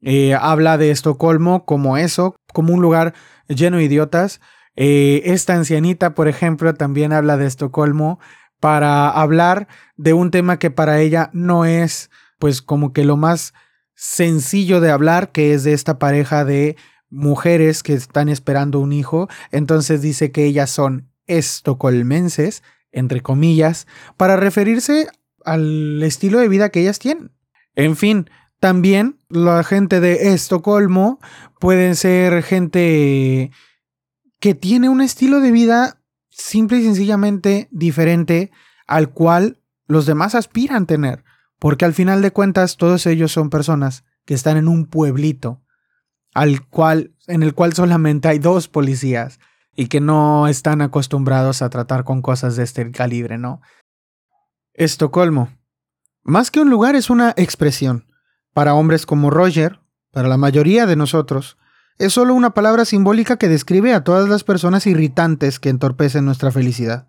eh, 0.00 0.34
habla 0.34 0.78
de 0.78 0.90
Estocolmo 0.90 1.66
como 1.66 1.98
eso, 1.98 2.34
como 2.54 2.72
un 2.72 2.80
lugar 2.80 3.12
lleno 3.48 3.76
de 3.76 3.84
idiotas. 3.84 4.40
Eh, 4.76 5.22
esta 5.26 5.54
ancianita, 5.54 6.14
por 6.14 6.26
ejemplo, 6.26 6.72
también 6.74 7.12
habla 7.12 7.36
de 7.36 7.46
Estocolmo 7.46 8.18
para 8.58 9.10
hablar 9.10 9.68
de 9.96 10.14
un 10.14 10.30
tema 10.30 10.58
que 10.58 10.70
para 10.70 11.00
ella 11.00 11.28
no 11.34 11.66
es 11.66 12.10
pues 12.38 12.62
como 12.62 12.94
que 12.94 13.04
lo 13.04 13.18
más 13.18 13.52
sencillo 13.94 14.80
de 14.80 14.90
hablar, 14.90 15.32
que 15.32 15.52
es 15.52 15.64
de 15.64 15.74
esta 15.74 15.98
pareja 15.98 16.46
de 16.46 16.76
mujeres 17.16 17.82
que 17.82 17.94
están 17.94 18.28
esperando 18.28 18.78
un 18.78 18.92
hijo. 18.92 19.28
Entonces 19.50 20.02
dice 20.02 20.30
que 20.30 20.44
ellas 20.44 20.70
son 20.70 21.10
estocolmenses, 21.26 22.62
entre 22.92 23.22
comillas, 23.22 23.86
para 24.16 24.36
referirse 24.36 25.08
al 25.44 26.02
estilo 26.02 26.38
de 26.38 26.48
vida 26.48 26.68
que 26.68 26.80
ellas 26.80 26.98
tienen. 26.98 27.32
En 27.74 27.96
fin, 27.96 28.30
también 28.60 29.18
la 29.28 29.64
gente 29.64 30.00
de 30.00 30.32
Estocolmo 30.32 31.18
puede 31.58 31.94
ser 31.94 32.42
gente 32.42 33.50
que 34.38 34.54
tiene 34.54 34.88
un 34.88 35.00
estilo 35.00 35.40
de 35.40 35.50
vida 35.50 36.02
simple 36.30 36.78
y 36.78 36.84
sencillamente 36.84 37.68
diferente 37.70 38.50
al 38.86 39.10
cual 39.10 39.60
los 39.86 40.06
demás 40.06 40.34
aspiran 40.34 40.86
tener, 40.86 41.24
porque 41.58 41.84
al 41.84 41.94
final 41.94 42.22
de 42.22 42.30
cuentas 42.30 42.76
todos 42.76 43.06
ellos 43.06 43.32
son 43.32 43.50
personas 43.50 44.04
que 44.24 44.34
están 44.34 44.56
en 44.56 44.68
un 44.68 44.86
pueblito 44.86 45.62
al 46.36 46.66
cual 46.66 47.14
en 47.28 47.42
el 47.42 47.54
cual 47.54 47.72
solamente 47.72 48.28
hay 48.28 48.38
dos 48.38 48.68
policías 48.68 49.40
y 49.74 49.86
que 49.86 50.02
no 50.02 50.48
están 50.48 50.82
acostumbrados 50.82 51.62
a 51.62 51.70
tratar 51.70 52.04
con 52.04 52.20
cosas 52.20 52.56
de 52.56 52.62
este 52.62 52.90
calibre, 52.90 53.38
¿no? 53.38 53.62
Estocolmo. 54.74 55.48
Más 56.22 56.50
que 56.50 56.60
un 56.60 56.68
lugar 56.68 56.94
es 56.94 57.08
una 57.08 57.32
expresión. 57.38 58.04
Para 58.52 58.74
hombres 58.74 59.06
como 59.06 59.30
Roger, 59.30 59.80
para 60.12 60.28
la 60.28 60.36
mayoría 60.36 60.84
de 60.84 60.96
nosotros, 60.96 61.56
es 61.96 62.12
solo 62.12 62.34
una 62.34 62.50
palabra 62.50 62.84
simbólica 62.84 63.38
que 63.38 63.48
describe 63.48 63.94
a 63.94 64.04
todas 64.04 64.28
las 64.28 64.44
personas 64.44 64.86
irritantes 64.86 65.58
que 65.58 65.70
entorpecen 65.70 66.26
nuestra 66.26 66.52
felicidad. 66.52 67.08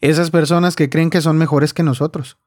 Esas 0.00 0.32
personas 0.32 0.74
que 0.74 0.90
creen 0.90 1.10
que 1.10 1.20
son 1.20 1.38
mejores 1.38 1.72
que 1.74 1.84
nosotros. 1.84 2.38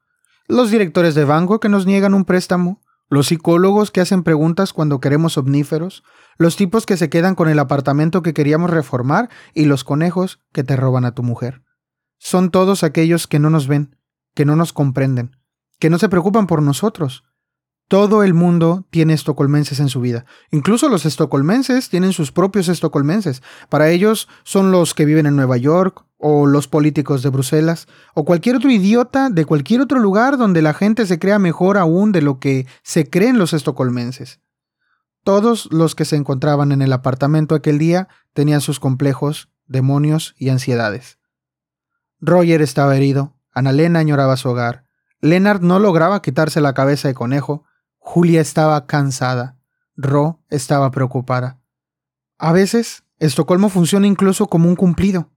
Los 0.46 0.70
directores 0.70 1.14
de 1.14 1.24
banco 1.24 1.58
que 1.58 1.70
nos 1.70 1.86
niegan 1.86 2.12
un 2.12 2.26
préstamo, 2.26 2.81
los 3.12 3.26
psicólogos 3.26 3.90
que 3.90 4.00
hacen 4.00 4.22
preguntas 4.22 4.72
cuando 4.72 4.98
queremos 4.98 5.36
omníferos, 5.36 6.02
los 6.38 6.56
tipos 6.56 6.86
que 6.86 6.96
se 6.96 7.10
quedan 7.10 7.34
con 7.34 7.50
el 7.50 7.58
apartamento 7.58 8.22
que 8.22 8.32
queríamos 8.32 8.70
reformar 8.70 9.28
y 9.52 9.66
los 9.66 9.84
conejos 9.84 10.40
que 10.50 10.64
te 10.64 10.76
roban 10.76 11.04
a 11.04 11.12
tu 11.12 11.22
mujer. 11.22 11.62
Son 12.16 12.50
todos 12.50 12.82
aquellos 12.82 13.26
que 13.26 13.38
no 13.38 13.50
nos 13.50 13.68
ven, 13.68 13.98
que 14.34 14.46
no 14.46 14.56
nos 14.56 14.72
comprenden, 14.72 15.36
que 15.78 15.90
no 15.90 15.98
se 15.98 16.08
preocupan 16.08 16.46
por 16.46 16.62
nosotros. 16.62 17.24
Todo 17.92 18.22
el 18.22 18.32
mundo 18.32 18.86
tiene 18.88 19.12
estocolmenses 19.12 19.78
en 19.78 19.90
su 19.90 20.00
vida. 20.00 20.24
Incluso 20.50 20.88
los 20.88 21.04
estocolmenses 21.04 21.90
tienen 21.90 22.14
sus 22.14 22.32
propios 22.32 22.68
estocolmenses. 22.68 23.42
Para 23.68 23.90
ellos 23.90 24.28
son 24.44 24.72
los 24.72 24.94
que 24.94 25.04
viven 25.04 25.26
en 25.26 25.36
Nueva 25.36 25.58
York, 25.58 26.02
o 26.16 26.46
los 26.46 26.68
políticos 26.68 27.22
de 27.22 27.28
Bruselas, 27.28 27.88
o 28.14 28.24
cualquier 28.24 28.56
otro 28.56 28.70
idiota 28.70 29.28
de 29.28 29.44
cualquier 29.44 29.82
otro 29.82 29.98
lugar 29.98 30.38
donde 30.38 30.62
la 30.62 30.72
gente 30.72 31.04
se 31.04 31.18
crea 31.18 31.38
mejor 31.38 31.76
aún 31.76 32.12
de 32.12 32.22
lo 32.22 32.38
que 32.38 32.66
se 32.82 33.10
creen 33.10 33.36
los 33.36 33.52
estocolmenses. 33.52 34.40
Todos 35.22 35.68
los 35.70 35.94
que 35.94 36.06
se 36.06 36.16
encontraban 36.16 36.72
en 36.72 36.80
el 36.80 36.94
apartamento 36.94 37.54
aquel 37.54 37.78
día 37.78 38.08
tenían 38.32 38.62
sus 38.62 38.80
complejos, 38.80 39.50
demonios 39.66 40.34
y 40.38 40.48
ansiedades. 40.48 41.18
Roger 42.22 42.62
estaba 42.62 42.96
herido, 42.96 43.36
Annalena 43.52 43.98
añoraba 43.98 44.38
su 44.38 44.48
hogar, 44.48 44.86
Leonard 45.20 45.60
no 45.60 45.78
lograba 45.78 46.22
quitarse 46.22 46.62
la 46.62 46.72
cabeza 46.74 47.06
de 47.06 47.14
conejo, 47.14 47.64
Julia 48.04 48.40
estaba 48.40 48.86
cansada, 48.86 49.58
Ro 49.96 50.42
estaba 50.50 50.90
preocupada. 50.90 51.60
A 52.38 52.52
veces, 52.52 53.04
Estocolmo 53.18 53.68
funciona 53.68 54.06
incluso 54.06 54.48
como 54.48 54.68
un 54.68 54.76
cumplido 54.76 55.32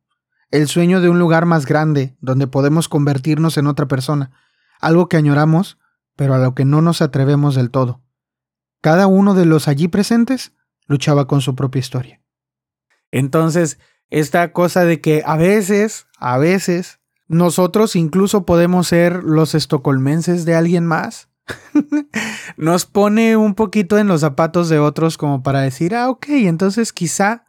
el 0.51 0.67
sueño 0.67 1.01
de 1.01 1.09
un 1.09 1.19
lugar 1.19 1.45
más 1.45 1.65
grande 1.65 2.15
donde 2.21 2.47
podemos 2.47 2.87
convertirnos 2.87 3.57
en 3.57 3.67
otra 3.67 3.87
persona, 3.87 4.31
algo 4.79 5.09
que 5.09 5.17
añoramos, 5.17 5.77
pero 6.15 6.33
a 6.33 6.37
lo 6.37 6.55
que 6.55 6.65
no 6.65 6.81
nos 6.81 7.01
atrevemos 7.01 7.55
del 7.55 7.71
todo. 7.71 8.01
Cada 8.81 9.07
uno 9.07 9.33
de 9.33 9.45
los 9.45 9.67
allí 9.67 9.87
presentes 9.87 10.53
luchaba 10.87 11.27
con 11.27 11.41
su 11.41 11.55
propia 11.55 11.79
historia. 11.79 12.21
Entonces, 13.11 13.79
esta 14.09 14.51
cosa 14.53 14.85
de 14.85 15.01
que 15.01 15.23
a 15.25 15.35
veces, 15.35 16.07
a 16.19 16.37
veces, 16.37 16.99
nosotros 17.27 17.95
incluso 17.95 18.45
podemos 18.45 18.87
ser 18.87 19.23
los 19.23 19.55
estocolmenses 19.55 20.45
de 20.45 20.55
alguien 20.55 20.85
más, 20.85 21.29
nos 22.57 22.85
pone 22.85 23.37
un 23.37 23.55
poquito 23.55 23.97
en 23.97 24.07
los 24.07 24.21
zapatos 24.21 24.69
de 24.69 24.79
otros 24.79 25.17
como 25.17 25.43
para 25.43 25.61
decir, 25.61 25.95
ah, 25.95 26.09
ok, 26.09 26.25
entonces 26.29 26.93
quizá 26.93 27.45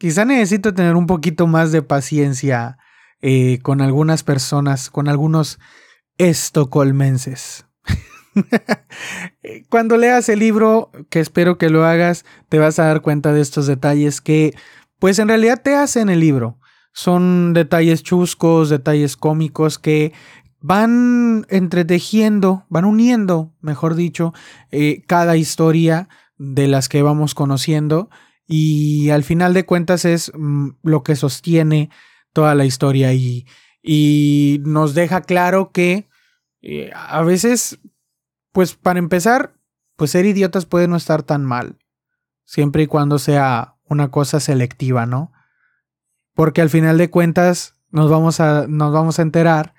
Quizá 0.00 0.24
necesito 0.24 0.72
tener 0.72 0.96
un 0.96 1.06
poquito 1.06 1.46
más 1.46 1.72
de 1.72 1.82
paciencia 1.82 2.78
eh, 3.20 3.58
con 3.60 3.82
algunas 3.82 4.22
personas, 4.22 4.88
con 4.88 5.08
algunos 5.08 5.58
estocolmenses. 6.16 7.66
Cuando 9.68 9.98
leas 9.98 10.30
el 10.30 10.38
libro, 10.38 10.90
que 11.10 11.20
espero 11.20 11.58
que 11.58 11.68
lo 11.68 11.84
hagas, 11.84 12.24
te 12.48 12.58
vas 12.58 12.78
a 12.78 12.84
dar 12.84 13.02
cuenta 13.02 13.34
de 13.34 13.42
estos 13.42 13.66
detalles 13.66 14.22
que, 14.22 14.54
pues 14.98 15.18
en 15.18 15.28
realidad 15.28 15.60
te 15.62 15.74
hacen 15.74 16.08
el 16.08 16.20
libro. 16.20 16.58
Son 16.94 17.52
detalles 17.52 18.02
chuscos, 18.02 18.70
detalles 18.70 19.18
cómicos 19.18 19.78
que 19.78 20.14
van 20.60 21.46
entretejiendo, 21.48 22.66
van 22.68 22.84
uniendo, 22.84 23.54
mejor 23.60 23.94
dicho, 23.94 24.34
eh, 24.70 25.02
cada 25.06 25.36
historia 25.36 26.08
de 26.36 26.68
las 26.68 26.88
que 26.88 27.02
vamos 27.02 27.34
conociendo 27.34 28.10
y 28.46 29.10
al 29.10 29.24
final 29.24 29.54
de 29.54 29.64
cuentas 29.64 30.04
es 30.04 30.32
mm, 30.34 30.70
lo 30.82 31.02
que 31.02 31.16
sostiene 31.16 31.90
toda 32.32 32.54
la 32.54 32.64
historia 32.64 33.12
y, 33.14 33.46
y 33.82 34.60
nos 34.64 34.94
deja 34.94 35.22
claro 35.22 35.72
que 35.72 36.08
eh, 36.62 36.90
a 36.94 37.22
veces, 37.22 37.78
pues 38.52 38.74
para 38.74 38.98
empezar, 38.98 39.54
pues 39.96 40.10
ser 40.10 40.26
idiotas 40.26 40.66
puede 40.66 40.88
no 40.88 40.96
estar 40.96 41.22
tan 41.22 41.44
mal, 41.44 41.78
siempre 42.44 42.82
y 42.82 42.86
cuando 42.86 43.18
sea 43.18 43.76
una 43.84 44.10
cosa 44.10 44.40
selectiva, 44.40 45.06
¿no? 45.06 45.32
Porque 46.34 46.60
al 46.60 46.70
final 46.70 46.98
de 46.98 47.10
cuentas 47.10 47.76
nos 47.90 48.10
vamos 48.10 48.40
a, 48.40 48.66
nos 48.68 48.92
vamos 48.92 49.18
a 49.18 49.22
enterar 49.22 49.74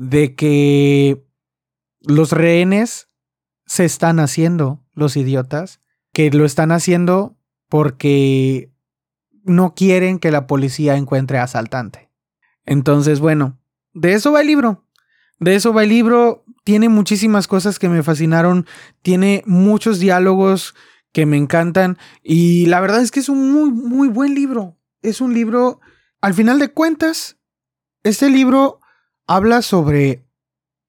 de 0.00 0.34
que 0.34 1.26
los 2.00 2.32
rehenes 2.32 3.10
se 3.66 3.84
están 3.84 4.18
haciendo 4.18 4.82
los 4.94 5.14
idiotas 5.14 5.82
que 6.14 6.30
lo 6.30 6.46
están 6.46 6.72
haciendo 6.72 7.36
porque 7.68 8.72
no 9.44 9.74
quieren 9.74 10.18
que 10.18 10.30
la 10.30 10.46
policía 10.46 10.96
encuentre 10.96 11.38
asaltante. 11.38 12.10
Entonces, 12.64 13.20
bueno, 13.20 13.60
de 13.92 14.14
eso 14.14 14.32
va 14.32 14.40
el 14.40 14.46
libro. 14.46 14.86
De 15.38 15.54
eso 15.54 15.74
va 15.74 15.82
el 15.82 15.90
libro. 15.90 16.46
Tiene 16.64 16.88
muchísimas 16.88 17.46
cosas 17.46 17.78
que 17.78 17.90
me 17.90 18.02
fascinaron. 18.02 18.66
Tiene 19.02 19.42
muchos 19.44 19.98
diálogos 19.98 20.74
que 21.12 21.26
me 21.26 21.36
encantan. 21.36 21.98
Y 22.22 22.64
la 22.66 22.80
verdad 22.80 23.02
es 23.02 23.10
que 23.10 23.20
es 23.20 23.28
un 23.28 23.52
muy, 23.52 23.70
muy 23.70 24.08
buen 24.08 24.34
libro. 24.34 24.78
Es 25.02 25.20
un 25.20 25.34
libro, 25.34 25.80
al 26.22 26.32
final 26.32 26.58
de 26.58 26.72
cuentas, 26.72 27.36
este 28.02 28.30
libro 28.30 28.79
habla 29.30 29.62
sobre, 29.62 30.26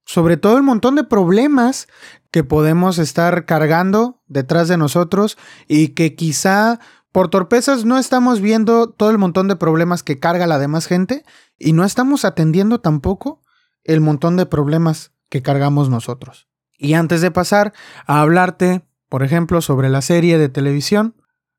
sobre 0.03 0.35
todo 0.35 0.57
el 0.57 0.63
montón 0.63 0.95
de 0.95 1.03
problemas 1.03 1.87
que 2.31 2.43
podemos 2.43 2.97
estar 2.97 3.45
cargando 3.45 4.23
detrás 4.25 4.67
de 4.67 4.77
nosotros 4.77 5.37
y 5.67 5.89
que 5.89 6.15
quizá 6.15 6.79
por 7.11 7.29
torpezas 7.29 7.85
no 7.85 7.99
estamos 7.99 8.41
viendo 8.41 8.89
todo 8.89 9.11
el 9.11 9.19
montón 9.19 9.47
de 9.47 9.57
problemas 9.57 10.01
que 10.01 10.17
carga 10.17 10.47
la 10.47 10.57
demás 10.57 10.87
gente 10.87 11.23
y 11.59 11.73
no 11.73 11.83
estamos 11.83 12.25
atendiendo 12.25 12.81
tampoco 12.81 13.43
el 13.83 14.01
montón 14.01 14.37
de 14.37 14.47
problemas 14.47 15.11
que 15.29 15.43
cargamos 15.43 15.89
nosotros. 15.89 16.47
Y 16.79 16.95
antes 16.95 17.21
de 17.21 17.29
pasar 17.29 17.73
a 18.07 18.21
hablarte, 18.21 18.81
por 19.07 19.21
ejemplo, 19.21 19.61
sobre 19.61 19.87
la 19.89 20.01
serie 20.01 20.39
de 20.39 20.49
televisión, 20.49 21.15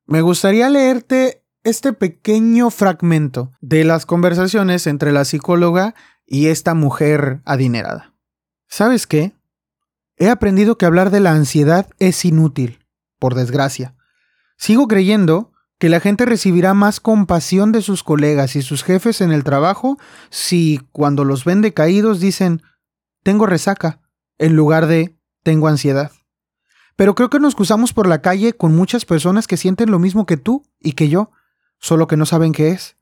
me 0.07 0.21
gustaría 0.21 0.69
leerte 0.69 1.45
este 1.63 1.93
pequeño 1.93 2.71
fragmento 2.71 3.53
de 3.61 3.85
las 3.85 4.05
conversaciones 4.05 4.89
entre 4.89 5.13
la 5.13 5.25
psicóloga 5.25 5.95
y 6.27 6.47
esta 6.47 6.75
mujer 6.75 7.41
adinerada. 7.45 8.15
¿Sabes 8.69 9.07
qué? 9.07 9.33
He 10.17 10.29
aprendido 10.29 10.79
que 10.79 10.87
hablar 10.87 11.11
de 11.11 11.21
la 11.21 11.33
ansiedad 11.33 11.89
es 11.99 12.25
inútil, 12.25 12.85
por 13.19 13.35
desgracia. 13.35 13.95
Sigo 14.57 14.89
creyendo 14.89 15.53
que 15.79 15.89
la 15.89 15.99
gente 15.99 16.27
recibirá 16.27 16.75
más 16.75 17.01
compasión 17.01 17.73
de 17.73 17.83
sus 17.83 18.05
colegas 18.05 18.55
y 18.55 18.63
sus 18.63 18.85
jefes 18.85 19.21
en 19.21 19.33
el 19.33 19.43
trabajo 19.43 19.99
si 20.31 20.81
cuando 20.93 21.25
los 21.25 21.45
ven 21.45 21.61
decaídos 21.61 22.21
dicen 22.21 22.63
tengo 23.25 23.47
resaca 23.47 24.01
en 24.39 24.55
lugar 24.55 24.87
de 24.87 25.19
tengo 25.43 25.67
ansiedad. 25.67 26.13
Pero 26.97 27.15
creo 27.15 27.31
que 27.31 27.41
nos 27.41 27.55
cruzamos 27.55 27.93
por 27.93 28.07
la 28.07 28.23
calle 28.23 28.53
con 28.53 28.77
muchas 28.77 29.05
personas 29.05 29.47
que 29.47 29.57
sienten 29.57 29.91
lo 29.91 29.99
mismo 29.99 30.25
que 30.25 30.37
tú 30.37 30.65
y 30.79 30.93
que 30.93 31.09
yo, 31.09 31.33
solo 31.79 32.07
que 32.07 32.17
no 32.17 32.27
saben 32.27 32.53
qué 32.53 32.71
es. 32.71 32.97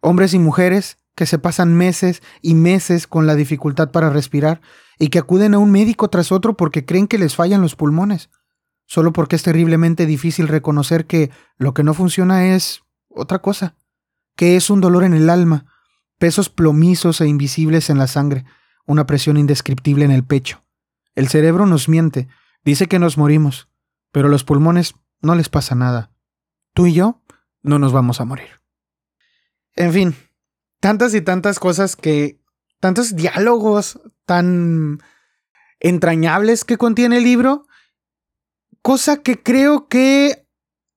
Hombres 0.00 0.34
y 0.34 0.38
mujeres 0.38 0.98
que 1.16 1.26
se 1.26 1.38
pasan 1.38 1.74
meses 1.74 2.22
y 2.42 2.54
meses 2.54 3.06
con 3.08 3.26
la 3.26 3.34
dificultad 3.34 3.90
para 3.90 4.10
respirar 4.10 4.60
y 4.98 5.08
que 5.08 5.18
acuden 5.18 5.54
a 5.54 5.58
un 5.58 5.72
médico 5.72 6.08
tras 6.08 6.30
otro 6.30 6.56
porque 6.56 6.84
creen 6.84 7.08
que 7.08 7.18
les 7.18 7.34
fallan 7.34 7.62
los 7.62 7.74
pulmones, 7.74 8.30
solo 8.84 9.12
porque 9.12 9.34
es 9.34 9.42
terriblemente 9.42 10.06
difícil 10.06 10.46
reconocer 10.46 11.06
que 11.06 11.30
lo 11.56 11.74
que 11.74 11.82
no 11.82 11.94
funciona 11.94 12.54
es 12.54 12.82
otra 13.08 13.40
cosa, 13.40 13.74
que 14.36 14.56
es 14.56 14.68
un 14.68 14.82
dolor 14.82 15.04
en 15.04 15.14
el 15.14 15.30
alma, 15.30 15.66
pesos 16.18 16.50
plomizos 16.50 17.20
e 17.22 17.26
invisibles 17.26 17.88
en 17.88 17.98
la 17.98 18.06
sangre, 18.06 18.44
una 18.86 19.06
presión 19.06 19.38
indescriptible 19.38 20.04
en 20.04 20.12
el 20.12 20.22
pecho. 20.22 20.64
El 21.14 21.28
cerebro 21.28 21.64
nos 21.64 21.88
miente, 21.88 22.28
dice 22.62 22.88
que 22.88 22.98
nos 22.98 23.16
morimos, 23.16 23.70
pero 24.12 24.28
los 24.28 24.44
pulmones 24.44 24.94
no 25.22 25.34
les 25.34 25.48
pasa 25.48 25.74
nada. 25.74 26.12
Tú 26.74 26.86
y 26.86 26.92
yo 26.92 27.22
no 27.62 27.78
nos 27.78 27.92
vamos 27.92 28.20
a 28.20 28.26
morir. 28.26 28.60
En 29.74 29.92
fin, 29.92 30.14
tantas 30.86 31.14
y 31.14 31.20
tantas 31.20 31.58
cosas 31.58 31.96
que, 31.96 32.38
tantos 32.78 33.16
diálogos 33.16 33.98
tan 34.24 35.00
entrañables 35.80 36.64
que 36.64 36.78
contiene 36.78 37.16
el 37.16 37.24
libro, 37.24 37.66
cosa 38.82 39.16
que 39.16 39.42
creo 39.42 39.88
que 39.88 40.46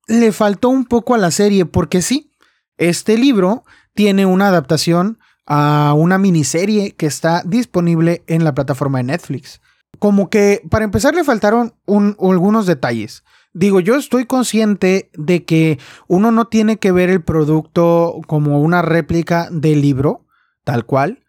le 0.05 0.31
faltó 0.31 0.69
un 0.69 0.85
poco 0.85 1.15
a 1.15 1.17
la 1.17 1.31
serie, 1.31 1.65
porque 1.65 2.03
sí, 2.03 2.31
este 2.77 3.17
libro 3.17 3.63
tiene 3.95 4.27
una 4.27 4.49
adaptación 4.49 5.17
a 5.47 5.95
una 5.97 6.19
miniserie 6.19 6.91
que 6.91 7.07
está 7.07 7.41
disponible 7.43 8.23
en 8.27 8.43
la 8.43 8.53
plataforma 8.53 8.99
de 8.99 9.05
Netflix. 9.05 9.59
Como 9.97 10.29
que 10.29 10.61
para 10.69 10.85
empezar 10.85 11.15
le 11.15 11.23
faltaron 11.23 11.73
algunos 11.87 12.67
detalles. 12.67 13.23
Digo, 13.53 13.79
yo 13.79 13.95
estoy 13.95 14.25
consciente 14.25 15.09
de 15.13 15.43
que 15.43 15.79
uno 16.07 16.31
no 16.31 16.45
tiene 16.45 16.77
que 16.77 16.91
ver 16.91 17.09
el 17.09 17.23
producto 17.23 18.21
como 18.27 18.61
una 18.61 18.81
réplica 18.81 19.47
del 19.51 19.81
libro, 19.81 20.25
tal 20.63 20.85
cual, 20.85 21.23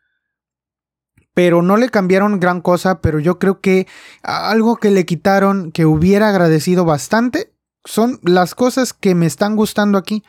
pero 1.32 1.62
no 1.62 1.76
le 1.78 1.88
cambiaron 1.88 2.40
gran 2.40 2.60
cosa, 2.60 3.00
pero 3.00 3.18
yo 3.18 3.38
creo 3.38 3.60
que 3.60 3.86
algo 4.22 4.76
que 4.76 4.90
le 4.90 5.06
quitaron 5.06 5.72
que 5.72 5.86
hubiera 5.86 6.28
agradecido 6.28 6.84
bastante 6.84 7.54
son 7.84 8.20
las 8.22 8.54
cosas 8.54 8.92
que 8.92 9.14
me 9.14 9.26
están 9.26 9.56
gustando 9.56 9.96
aquí. 9.96 10.22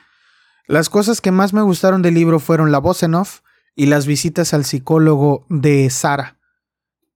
Las 0.67 0.89
cosas 0.89 1.19
que 1.19 1.31
más 1.31 1.51
me 1.51 1.61
gustaron 1.61 2.01
del 2.01 2.13
libro 2.13 2.39
fueron 2.39 2.71
la 2.71 2.79
voz 2.79 3.03
en 3.03 3.15
off 3.15 3.41
y 3.75 3.87
las 3.87 4.05
visitas 4.05 4.53
al 4.53 4.63
psicólogo 4.63 5.45
de 5.49 5.89
Sara. 5.89 6.37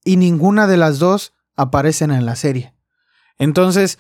Y 0.04 0.18
ninguna 0.18 0.68
de 0.68 0.78
las 0.78 1.00
dos 1.00 1.34
aparecen 1.56 2.12
en 2.12 2.26
la 2.26 2.36
serie. 2.36 2.74
Entonces, 3.38 3.98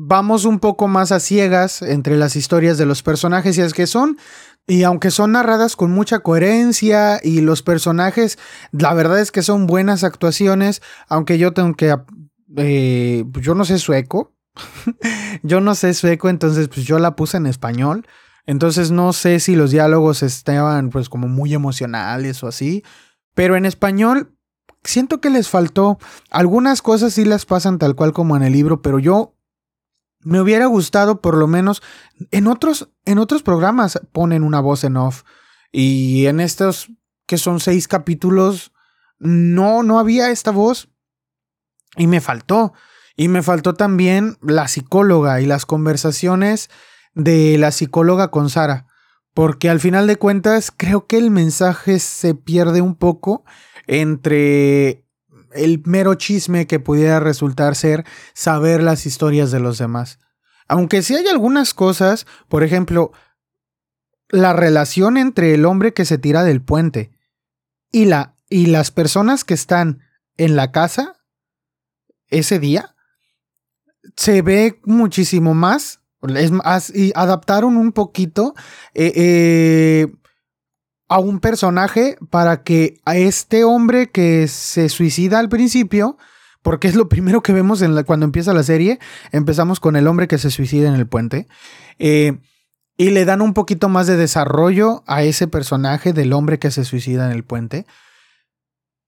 vamos 0.00 0.44
un 0.44 0.60
poco 0.60 0.86
más 0.86 1.10
a 1.10 1.18
ciegas 1.18 1.82
entre 1.82 2.16
las 2.16 2.36
historias 2.36 2.78
de 2.78 2.86
los 2.86 3.02
personajes 3.02 3.58
y 3.58 3.62
es 3.62 3.74
que 3.74 3.88
son 3.88 4.16
y 4.64 4.84
aunque 4.84 5.10
son 5.10 5.32
narradas 5.32 5.74
con 5.74 5.90
mucha 5.90 6.20
coherencia 6.20 7.18
y 7.20 7.40
los 7.40 7.62
personajes, 7.62 8.38
la 8.70 8.94
verdad 8.94 9.18
es 9.18 9.32
que 9.32 9.42
son 9.42 9.66
buenas 9.66 10.04
actuaciones, 10.04 10.82
aunque 11.08 11.38
yo 11.38 11.52
tengo 11.52 11.74
que, 11.74 11.96
eh, 12.58 13.24
pues 13.32 13.44
yo 13.44 13.56
no 13.56 13.64
sé 13.64 13.78
sueco, 13.78 14.34
yo 15.42 15.60
no 15.60 15.74
sé 15.74 15.94
sueco, 15.94 16.28
entonces 16.28 16.68
pues 16.68 16.86
yo 16.86 17.00
la 17.00 17.16
puse 17.16 17.38
en 17.38 17.46
español, 17.46 18.06
entonces 18.46 18.92
no 18.92 19.12
sé 19.12 19.40
si 19.40 19.56
los 19.56 19.72
diálogos 19.72 20.22
estaban 20.22 20.90
pues 20.90 21.08
como 21.08 21.26
muy 21.26 21.54
emocionales 21.54 22.44
o 22.44 22.46
así, 22.46 22.84
pero 23.34 23.56
en 23.56 23.64
español 23.64 24.32
siento 24.84 25.20
que 25.20 25.30
les 25.30 25.48
faltó, 25.48 25.98
algunas 26.30 26.82
cosas 26.82 27.14
sí 27.14 27.24
las 27.24 27.46
pasan 27.46 27.78
tal 27.78 27.96
cual 27.96 28.12
como 28.12 28.36
en 28.36 28.44
el 28.44 28.52
libro, 28.52 28.80
pero 28.80 29.00
yo 29.00 29.34
me 30.20 30.40
hubiera 30.40 30.66
gustado 30.66 31.20
por 31.20 31.36
lo 31.36 31.46
menos 31.46 31.82
en 32.30 32.46
otros 32.46 32.90
en 33.04 33.18
otros 33.18 33.42
programas 33.42 34.00
ponen 34.12 34.42
una 34.42 34.60
voz 34.60 34.84
en 34.84 34.96
off. 34.96 35.22
Y 35.72 36.26
en 36.26 36.40
estos 36.40 36.90
que 37.26 37.38
son 37.38 37.60
seis 37.60 37.88
capítulos 37.88 38.72
no 39.18 39.82
no 39.82 39.98
había 39.98 40.30
esta 40.30 40.50
voz. 40.50 40.88
Y 41.96 42.06
me 42.06 42.20
faltó. 42.20 42.72
Y 43.16 43.28
me 43.28 43.42
faltó 43.42 43.74
también 43.74 44.38
la 44.40 44.68
psicóloga 44.68 45.40
y 45.40 45.46
las 45.46 45.66
conversaciones 45.66 46.70
de 47.14 47.58
la 47.58 47.72
psicóloga 47.72 48.30
con 48.30 48.48
Sara. 48.48 48.86
Porque 49.34 49.68
al 49.68 49.80
final 49.80 50.06
de 50.06 50.16
cuentas 50.16 50.72
creo 50.76 51.06
que 51.06 51.18
el 51.18 51.30
mensaje 51.30 51.98
se 51.98 52.34
pierde 52.34 52.80
un 52.80 52.94
poco 52.94 53.44
entre 53.86 55.04
el 55.52 55.82
mero 55.84 56.14
chisme 56.14 56.66
que 56.66 56.80
pudiera 56.80 57.20
resultar 57.20 57.74
ser 57.74 58.04
saber 58.34 58.82
las 58.82 59.06
historias 59.06 59.50
de 59.50 59.60
los 59.60 59.78
demás. 59.78 60.18
Aunque 60.68 61.02
sí 61.02 61.14
hay 61.14 61.26
algunas 61.26 61.74
cosas, 61.74 62.26
por 62.48 62.62
ejemplo, 62.62 63.12
la 64.28 64.52
relación 64.52 65.16
entre 65.16 65.54
el 65.54 65.64
hombre 65.64 65.94
que 65.94 66.04
se 66.04 66.18
tira 66.18 66.44
del 66.44 66.62
puente 66.62 67.10
y, 67.90 68.04
la, 68.04 68.36
y 68.50 68.66
las 68.66 68.90
personas 68.90 69.44
que 69.44 69.54
están 69.54 70.00
en 70.36 70.56
la 70.56 70.70
casa 70.70 71.16
ese 72.28 72.58
día, 72.58 72.94
se 74.16 74.42
ve 74.42 74.80
muchísimo 74.84 75.54
más. 75.54 76.00
Y 76.94 77.12
adaptaron 77.14 77.76
un 77.76 77.92
poquito 77.92 78.54
eh, 78.92 79.12
eh, 79.14 80.12
a 81.08 81.18
un 81.18 81.40
personaje 81.40 82.18
para 82.30 82.62
que 82.62 83.00
a 83.04 83.16
este 83.16 83.64
hombre 83.64 84.10
que 84.10 84.46
se 84.46 84.88
suicida 84.88 85.38
al 85.38 85.48
principio, 85.48 86.18
porque 86.62 86.88
es 86.88 86.94
lo 86.94 87.08
primero 87.08 87.42
que 87.42 87.52
vemos 87.52 87.82
cuando 88.04 88.26
empieza 88.26 88.52
la 88.52 88.62
serie, 88.62 88.98
empezamos 89.32 89.80
con 89.80 89.96
el 89.96 90.06
hombre 90.06 90.28
que 90.28 90.38
se 90.38 90.50
suicida 90.50 90.88
en 90.88 90.94
el 90.94 91.06
puente, 91.06 91.48
eh, 91.98 92.38
y 92.98 93.10
le 93.10 93.24
dan 93.24 93.40
un 93.40 93.54
poquito 93.54 93.88
más 93.88 94.06
de 94.06 94.16
desarrollo 94.16 95.02
a 95.06 95.22
ese 95.22 95.46
personaje 95.46 96.12
del 96.12 96.32
hombre 96.32 96.58
que 96.58 96.70
se 96.70 96.84
suicida 96.84 97.26
en 97.26 97.32
el 97.32 97.44
puente, 97.44 97.86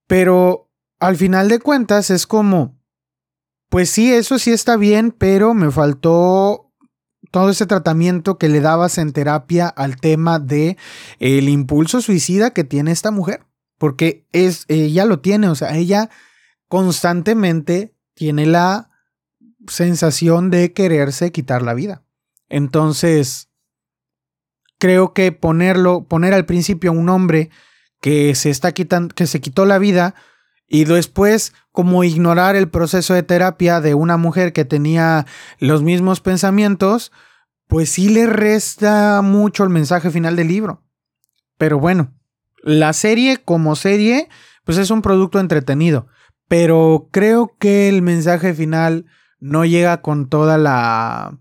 pero 0.06 0.70
al 1.00 1.16
final 1.16 1.48
de 1.48 1.58
cuentas 1.58 2.10
es 2.10 2.26
como, 2.26 2.78
pues 3.68 3.90
sí, 3.90 4.12
eso 4.12 4.38
sí 4.38 4.52
está 4.52 4.76
bien, 4.76 5.12
pero 5.12 5.54
me 5.54 5.70
faltó 5.70 6.69
todo 7.30 7.50
ese 7.50 7.66
tratamiento 7.66 8.38
que 8.38 8.48
le 8.48 8.60
dabas 8.60 8.98
en 8.98 9.12
terapia 9.12 9.68
al 9.68 9.96
tema 9.96 10.38
de 10.38 10.76
el 11.18 11.48
impulso 11.48 12.00
suicida 12.00 12.52
que 12.52 12.64
tiene 12.64 12.90
esta 12.90 13.10
mujer, 13.10 13.44
porque 13.78 14.26
es 14.32 14.64
ella 14.68 15.04
lo 15.04 15.20
tiene, 15.20 15.48
o 15.48 15.54
sea, 15.54 15.76
ella 15.76 16.10
constantemente 16.68 17.94
tiene 18.14 18.46
la 18.46 18.90
sensación 19.66 20.50
de 20.50 20.72
quererse 20.72 21.32
quitar 21.32 21.62
la 21.62 21.74
vida. 21.74 22.02
Entonces, 22.48 23.48
creo 24.78 25.12
que 25.12 25.30
ponerlo, 25.30 26.04
poner 26.04 26.34
al 26.34 26.46
principio 26.46 26.90
a 26.90 26.94
un 26.94 27.08
hombre 27.08 27.50
que 28.00 28.34
se 28.34 28.50
está 28.50 28.72
quitando, 28.72 29.14
que 29.14 29.26
se 29.26 29.40
quitó 29.40 29.66
la 29.66 29.78
vida 29.78 30.14
Y 30.72 30.84
después, 30.84 31.52
como 31.72 32.04
ignorar 32.04 32.54
el 32.54 32.68
proceso 32.68 33.12
de 33.12 33.24
terapia 33.24 33.80
de 33.80 33.94
una 33.94 34.16
mujer 34.16 34.52
que 34.52 34.64
tenía 34.64 35.26
los 35.58 35.82
mismos 35.82 36.20
pensamientos, 36.20 37.10
pues 37.66 37.90
sí 37.90 38.08
le 38.08 38.26
resta 38.26 39.20
mucho 39.20 39.64
el 39.64 39.70
mensaje 39.70 40.10
final 40.10 40.36
del 40.36 40.46
libro. 40.46 40.84
Pero 41.58 41.80
bueno, 41.80 42.14
la 42.62 42.92
serie 42.92 43.38
como 43.38 43.74
serie, 43.74 44.28
pues 44.64 44.78
es 44.78 44.92
un 44.92 45.02
producto 45.02 45.40
entretenido. 45.40 46.06
Pero 46.46 47.08
creo 47.10 47.56
que 47.58 47.88
el 47.88 48.00
mensaje 48.00 48.54
final 48.54 49.06
no 49.40 49.64
llega 49.64 50.02
con 50.02 50.28
toda 50.28 50.56
la 50.56 51.36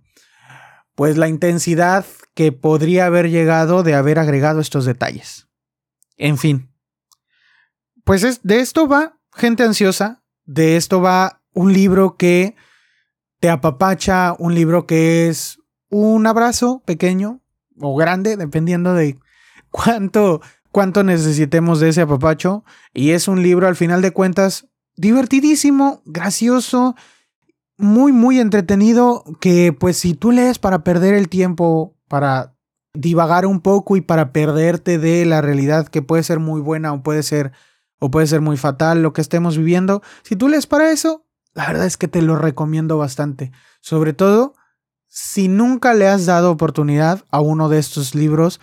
pues 0.96 1.18
la 1.18 1.30
intensidad 1.30 2.04
que 2.34 2.52
podría 2.52 3.06
haber 3.06 3.30
llegado 3.30 3.84
de 3.84 3.94
haber 3.94 4.18
agregado 4.18 4.60
estos 4.60 4.86
detalles. 4.86 5.48
En 6.18 6.40
fin. 6.40 6.74
Pues 8.04 8.24
es, 8.24 8.42
de 8.42 8.60
esto 8.60 8.88
va 8.88 9.19
gente 9.40 9.64
ansiosa, 9.64 10.22
de 10.46 10.76
esto 10.78 11.02
va 11.02 11.42
un 11.54 11.74
libro 11.74 12.16
que 12.18 12.56
te 13.40 13.50
apapacha, 13.50 14.36
un 14.38 14.54
libro 14.54 14.86
que 14.86 15.28
es 15.28 15.60
un 15.90 16.28
abrazo 16.28 16.84
pequeño 16.86 17.42
o 17.80 17.96
grande, 17.96 18.38
dependiendo 18.38 18.94
de 18.94 19.18
cuánto, 19.72 20.42
cuánto 20.72 21.04
necesitemos 21.04 21.80
de 21.80 21.90
ese 21.90 22.02
apapacho. 22.02 22.64
Y 22.94 23.12
es 23.12 23.28
un 23.28 23.42
libro, 23.42 23.68
al 23.68 23.76
final 23.76 24.02
de 24.02 24.12
cuentas, 24.12 24.68
divertidísimo, 24.96 26.02
gracioso 26.06 26.96
muy, 27.80 28.12
muy 28.12 28.40
entretenido 28.40 29.24
que 29.40 29.72
pues 29.72 29.98
si 29.98 30.14
tú 30.14 30.32
lees 30.32 30.60
para 30.60 30.84
perder 30.84 31.14
el 31.14 31.30
tiempo, 31.30 31.96
para 32.10 32.54
divagar 32.94 33.46
un 33.46 33.62
poco 33.62 33.96
y 33.96 34.02
para 34.02 34.34
perderte 34.34 34.98
de 34.98 35.26
la 35.26 35.42
realidad 35.42 35.88
que 35.88 36.02
puede 36.02 36.24
ser 36.24 36.40
muy 36.40 36.60
buena 36.60 36.92
o 36.92 37.04
puede 37.04 37.24
ser 37.24 37.54
o 38.00 38.10
puede 38.10 38.28
ser 38.28 38.42
muy 38.42 38.58
fatal 38.58 39.02
lo 39.02 39.14
que 39.14 39.22
estemos 39.22 39.58
viviendo, 39.58 40.02
si 40.24 40.36
tú 40.36 40.48
lees 40.48 40.68
para 40.68 40.92
eso, 40.92 41.26
la 41.54 41.68
verdad 41.68 41.86
es 41.86 41.98
que 41.98 42.08
te 42.08 42.22
lo 42.22 42.36
recomiendo 42.36 42.98
bastante. 42.98 43.52
Sobre 43.82 44.14
todo 44.14 44.54
si 45.08 45.48
nunca 45.48 45.94
le 45.94 46.08
has 46.08 46.26
dado 46.26 46.52
oportunidad 46.52 47.26
a 47.32 47.42
uno 47.42 47.68
de 47.68 47.80
estos 47.80 48.16
libros 48.16 48.62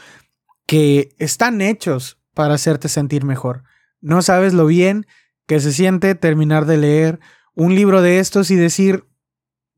que 0.67 1.15
están 1.19 1.61
hechos 1.61 2.19
para 2.35 2.55
hacerte 2.55 2.89
sentir 2.89 3.25
mejor. 3.25 3.65
No 4.01 4.23
sabes 4.23 4.55
lo 4.55 4.67
bien 4.67 5.07
que 5.47 5.61
se 5.61 5.73
siente 5.73 6.15
terminar 6.15 6.67
de 6.67 6.77
leer 6.77 7.21
un 7.55 7.75
libro 7.75 8.03
de 8.03 8.19
estos 8.19 8.51
y 8.51 8.57
decir, 8.57 9.07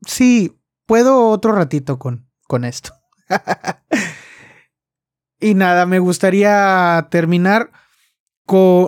sí, 0.05 0.59
puedo 0.85 1.27
otro 1.27 1.53
ratito 1.53 1.99
con, 1.99 2.29
con 2.47 2.65
esto. 2.65 2.93
y 5.39 5.53
nada, 5.53 5.85
me 5.85 5.99
gustaría 5.99 7.07
terminar 7.09 7.71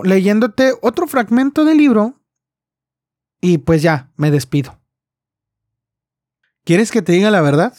leyéndote 0.04 0.72
otro 0.82 1.06
fragmento 1.06 1.64
del 1.64 1.78
libro 1.78 2.20
y 3.40 3.58
pues 3.58 3.82
ya, 3.82 4.12
me 4.16 4.30
despido. 4.30 4.80
¿Quieres 6.64 6.90
que 6.90 7.02
te 7.02 7.12
diga 7.12 7.30
la 7.30 7.40
verdad? 7.40 7.74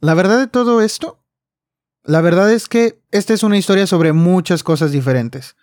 La 0.00 0.14
verdad 0.14 0.38
de 0.38 0.46
todo 0.46 0.80
esto, 0.80 1.24
la 2.02 2.20
verdad 2.20 2.52
es 2.52 2.68
que 2.68 3.02
esta 3.10 3.34
es 3.34 3.42
una 3.42 3.58
historia 3.58 3.86
sobre 3.86 4.12
muchas 4.12 4.62
cosas 4.62 4.90
diferentes, 4.90 5.56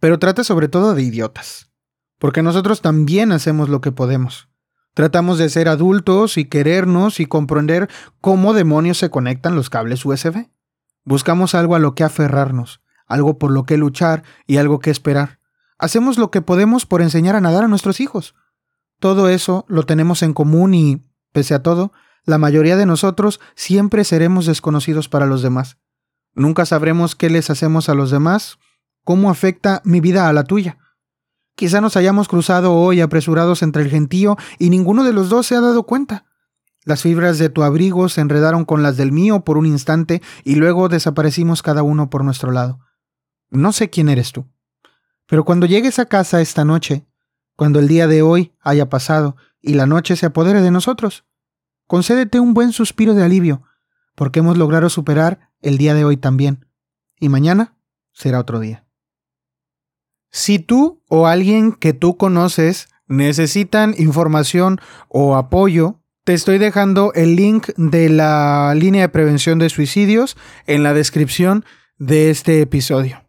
pero 0.00 0.18
trata 0.18 0.42
sobre 0.44 0.68
todo 0.68 0.94
de 0.94 1.02
idiotas 1.02 1.72
porque 2.22 2.44
nosotros 2.44 2.82
también 2.82 3.32
hacemos 3.32 3.68
lo 3.68 3.80
que 3.80 3.90
podemos. 3.90 4.48
Tratamos 4.94 5.38
de 5.38 5.48
ser 5.48 5.68
adultos 5.68 6.38
y 6.38 6.44
querernos 6.44 7.18
y 7.18 7.26
comprender 7.26 7.90
cómo 8.20 8.54
demonios 8.54 8.98
se 8.98 9.10
conectan 9.10 9.56
los 9.56 9.70
cables 9.70 10.04
USB. 10.06 10.46
Buscamos 11.02 11.56
algo 11.56 11.74
a 11.74 11.80
lo 11.80 11.96
que 11.96 12.04
aferrarnos, 12.04 12.80
algo 13.12 13.38
por 13.38 13.50
lo 13.50 13.64
que 13.64 13.76
luchar 13.76 14.24
y 14.46 14.56
algo 14.56 14.78
que 14.78 14.90
esperar. 14.90 15.38
Hacemos 15.78 16.18
lo 16.18 16.30
que 16.30 16.42
podemos 16.42 16.86
por 16.86 17.02
enseñar 17.02 17.36
a 17.36 17.40
nadar 17.40 17.64
a 17.64 17.68
nuestros 17.68 18.00
hijos. 18.00 18.34
Todo 19.00 19.28
eso 19.28 19.64
lo 19.68 19.82
tenemos 19.82 20.22
en 20.22 20.32
común 20.32 20.74
y, 20.74 21.04
pese 21.32 21.54
a 21.54 21.62
todo, 21.62 21.92
la 22.24 22.38
mayoría 22.38 22.76
de 22.76 22.86
nosotros 22.86 23.40
siempre 23.56 24.04
seremos 24.04 24.46
desconocidos 24.46 25.08
para 25.08 25.26
los 25.26 25.42
demás. 25.42 25.78
Nunca 26.34 26.66
sabremos 26.66 27.16
qué 27.16 27.28
les 27.30 27.50
hacemos 27.50 27.88
a 27.88 27.94
los 27.94 28.10
demás, 28.10 28.58
cómo 29.04 29.28
afecta 29.28 29.82
mi 29.84 30.00
vida 30.00 30.28
a 30.28 30.32
la 30.32 30.44
tuya. 30.44 30.78
Quizá 31.56 31.80
nos 31.80 31.96
hayamos 31.96 32.28
cruzado 32.28 32.74
hoy 32.74 33.00
apresurados 33.00 33.62
entre 33.62 33.82
el 33.82 33.90
gentío 33.90 34.36
y 34.58 34.70
ninguno 34.70 35.04
de 35.04 35.12
los 35.12 35.28
dos 35.28 35.46
se 35.46 35.56
ha 35.56 35.60
dado 35.60 35.82
cuenta. 35.82 36.26
Las 36.84 37.02
fibras 37.02 37.38
de 37.38 37.48
tu 37.48 37.62
abrigo 37.62 38.08
se 38.08 38.20
enredaron 38.20 38.64
con 38.64 38.82
las 38.82 38.96
del 38.96 39.12
mío 39.12 39.44
por 39.44 39.58
un 39.58 39.66
instante 39.66 40.22
y 40.44 40.54
luego 40.54 40.88
desaparecimos 40.88 41.62
cada 41.62 41.82
uno 41.82 42.08
por 42.08 42.24
nuestro 42.24 42.50
lado. 42.50 42.80
No 43.52 43.72
sé 43.72 43.90
quién 43.90 44.08
eres 44.08 44.32
tú. 44.32 44.46
Pero 45.26 45.44
cuando 45.44 45.66
llegues 45.66 45.98
a 45.98 46.06
casa 46.06 46.40
esta 46.40 46.64
noche, 46.64 47.06
cuando 47.54 47.80
el 47.80 47.86
día 47.86 48.06
de 48.06 48.22
hoy 48.22 48.54
haya 48.60 48.88
pasado 48.88 49.36
y 49.60 49.74
la 49.74 49.84
noche 49.84 50.16
se 50.16 50.24
apodere 50.24 50.62
de 50.62 50.70
nosotros, 50.70 51.26
concédete 51.86 52.40
un 52.40 52.54
buen 52.54 52.72
suspiro 52.72 53.12
de 53.12 53.22
alivio, 53.22 53.62
porque 54.14 54.40
hemos 54.40 54.56
logrado 54.56 54.88
superar 54.88 55.50
el 55.60 55.76
día 55.76 55.92
de 55.92 56.06
hoy 56.06 56.16
también, 56.16 56.66
y 57.20 57.28
mañana 57.28 57.76
será 58.12 58.40
otro 58.40 58.58
día. 58.58 58.86
Si 60.30 60.58
tú 60.58 61.02
o 61.08 61.26
alguien 61.26 61.72
que 61.72 61.92
tú 61.92 62.16
conoces 62.16 62.88
necesitan 63.06 63.94
información 63.98 64.80
o 65.08 65.36
apoyo, 65.36 66.00
te 66.24 66.32
estoy 66.32 66.56
dejando 66.56 67.12
el 67.14 67.36
link 67.36 67.68
de 67.76 68.08
la 68.08 68.74
línea 68.74 69.02
de 69.02 69.08
prevención 69.10 69.58
de 69.58 69.68
suicidios 69.68 70.38
en 70.66 70.82
la 70.82 70.94
descripción 70.94 71.66
de 71.98 72.30
este 72.30 72.62
episodio. 72.62 73.22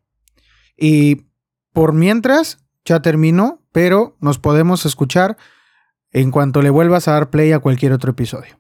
Y 0.86 1.28
por 1.72 1.94
mientras, 1.94 2.58
ya 2.84 3.02
terminó, 3.02 3.62
pero 3.72 4.18
nos 4.20 4.38
podemos 4.38 4.86
escuchar 4.86 5.38
en 6.12 6.30
cuanto 6.30 6.62
le 6.62 6.72
vuelvas 6.72 7.08
a 7.08 7.14
dar 7.14 7.30
play 7.30 7.54
a 7.54 7.60
cualquier 7.60 7.94
otro 7.94 8.12
episodio. 8.12 8.60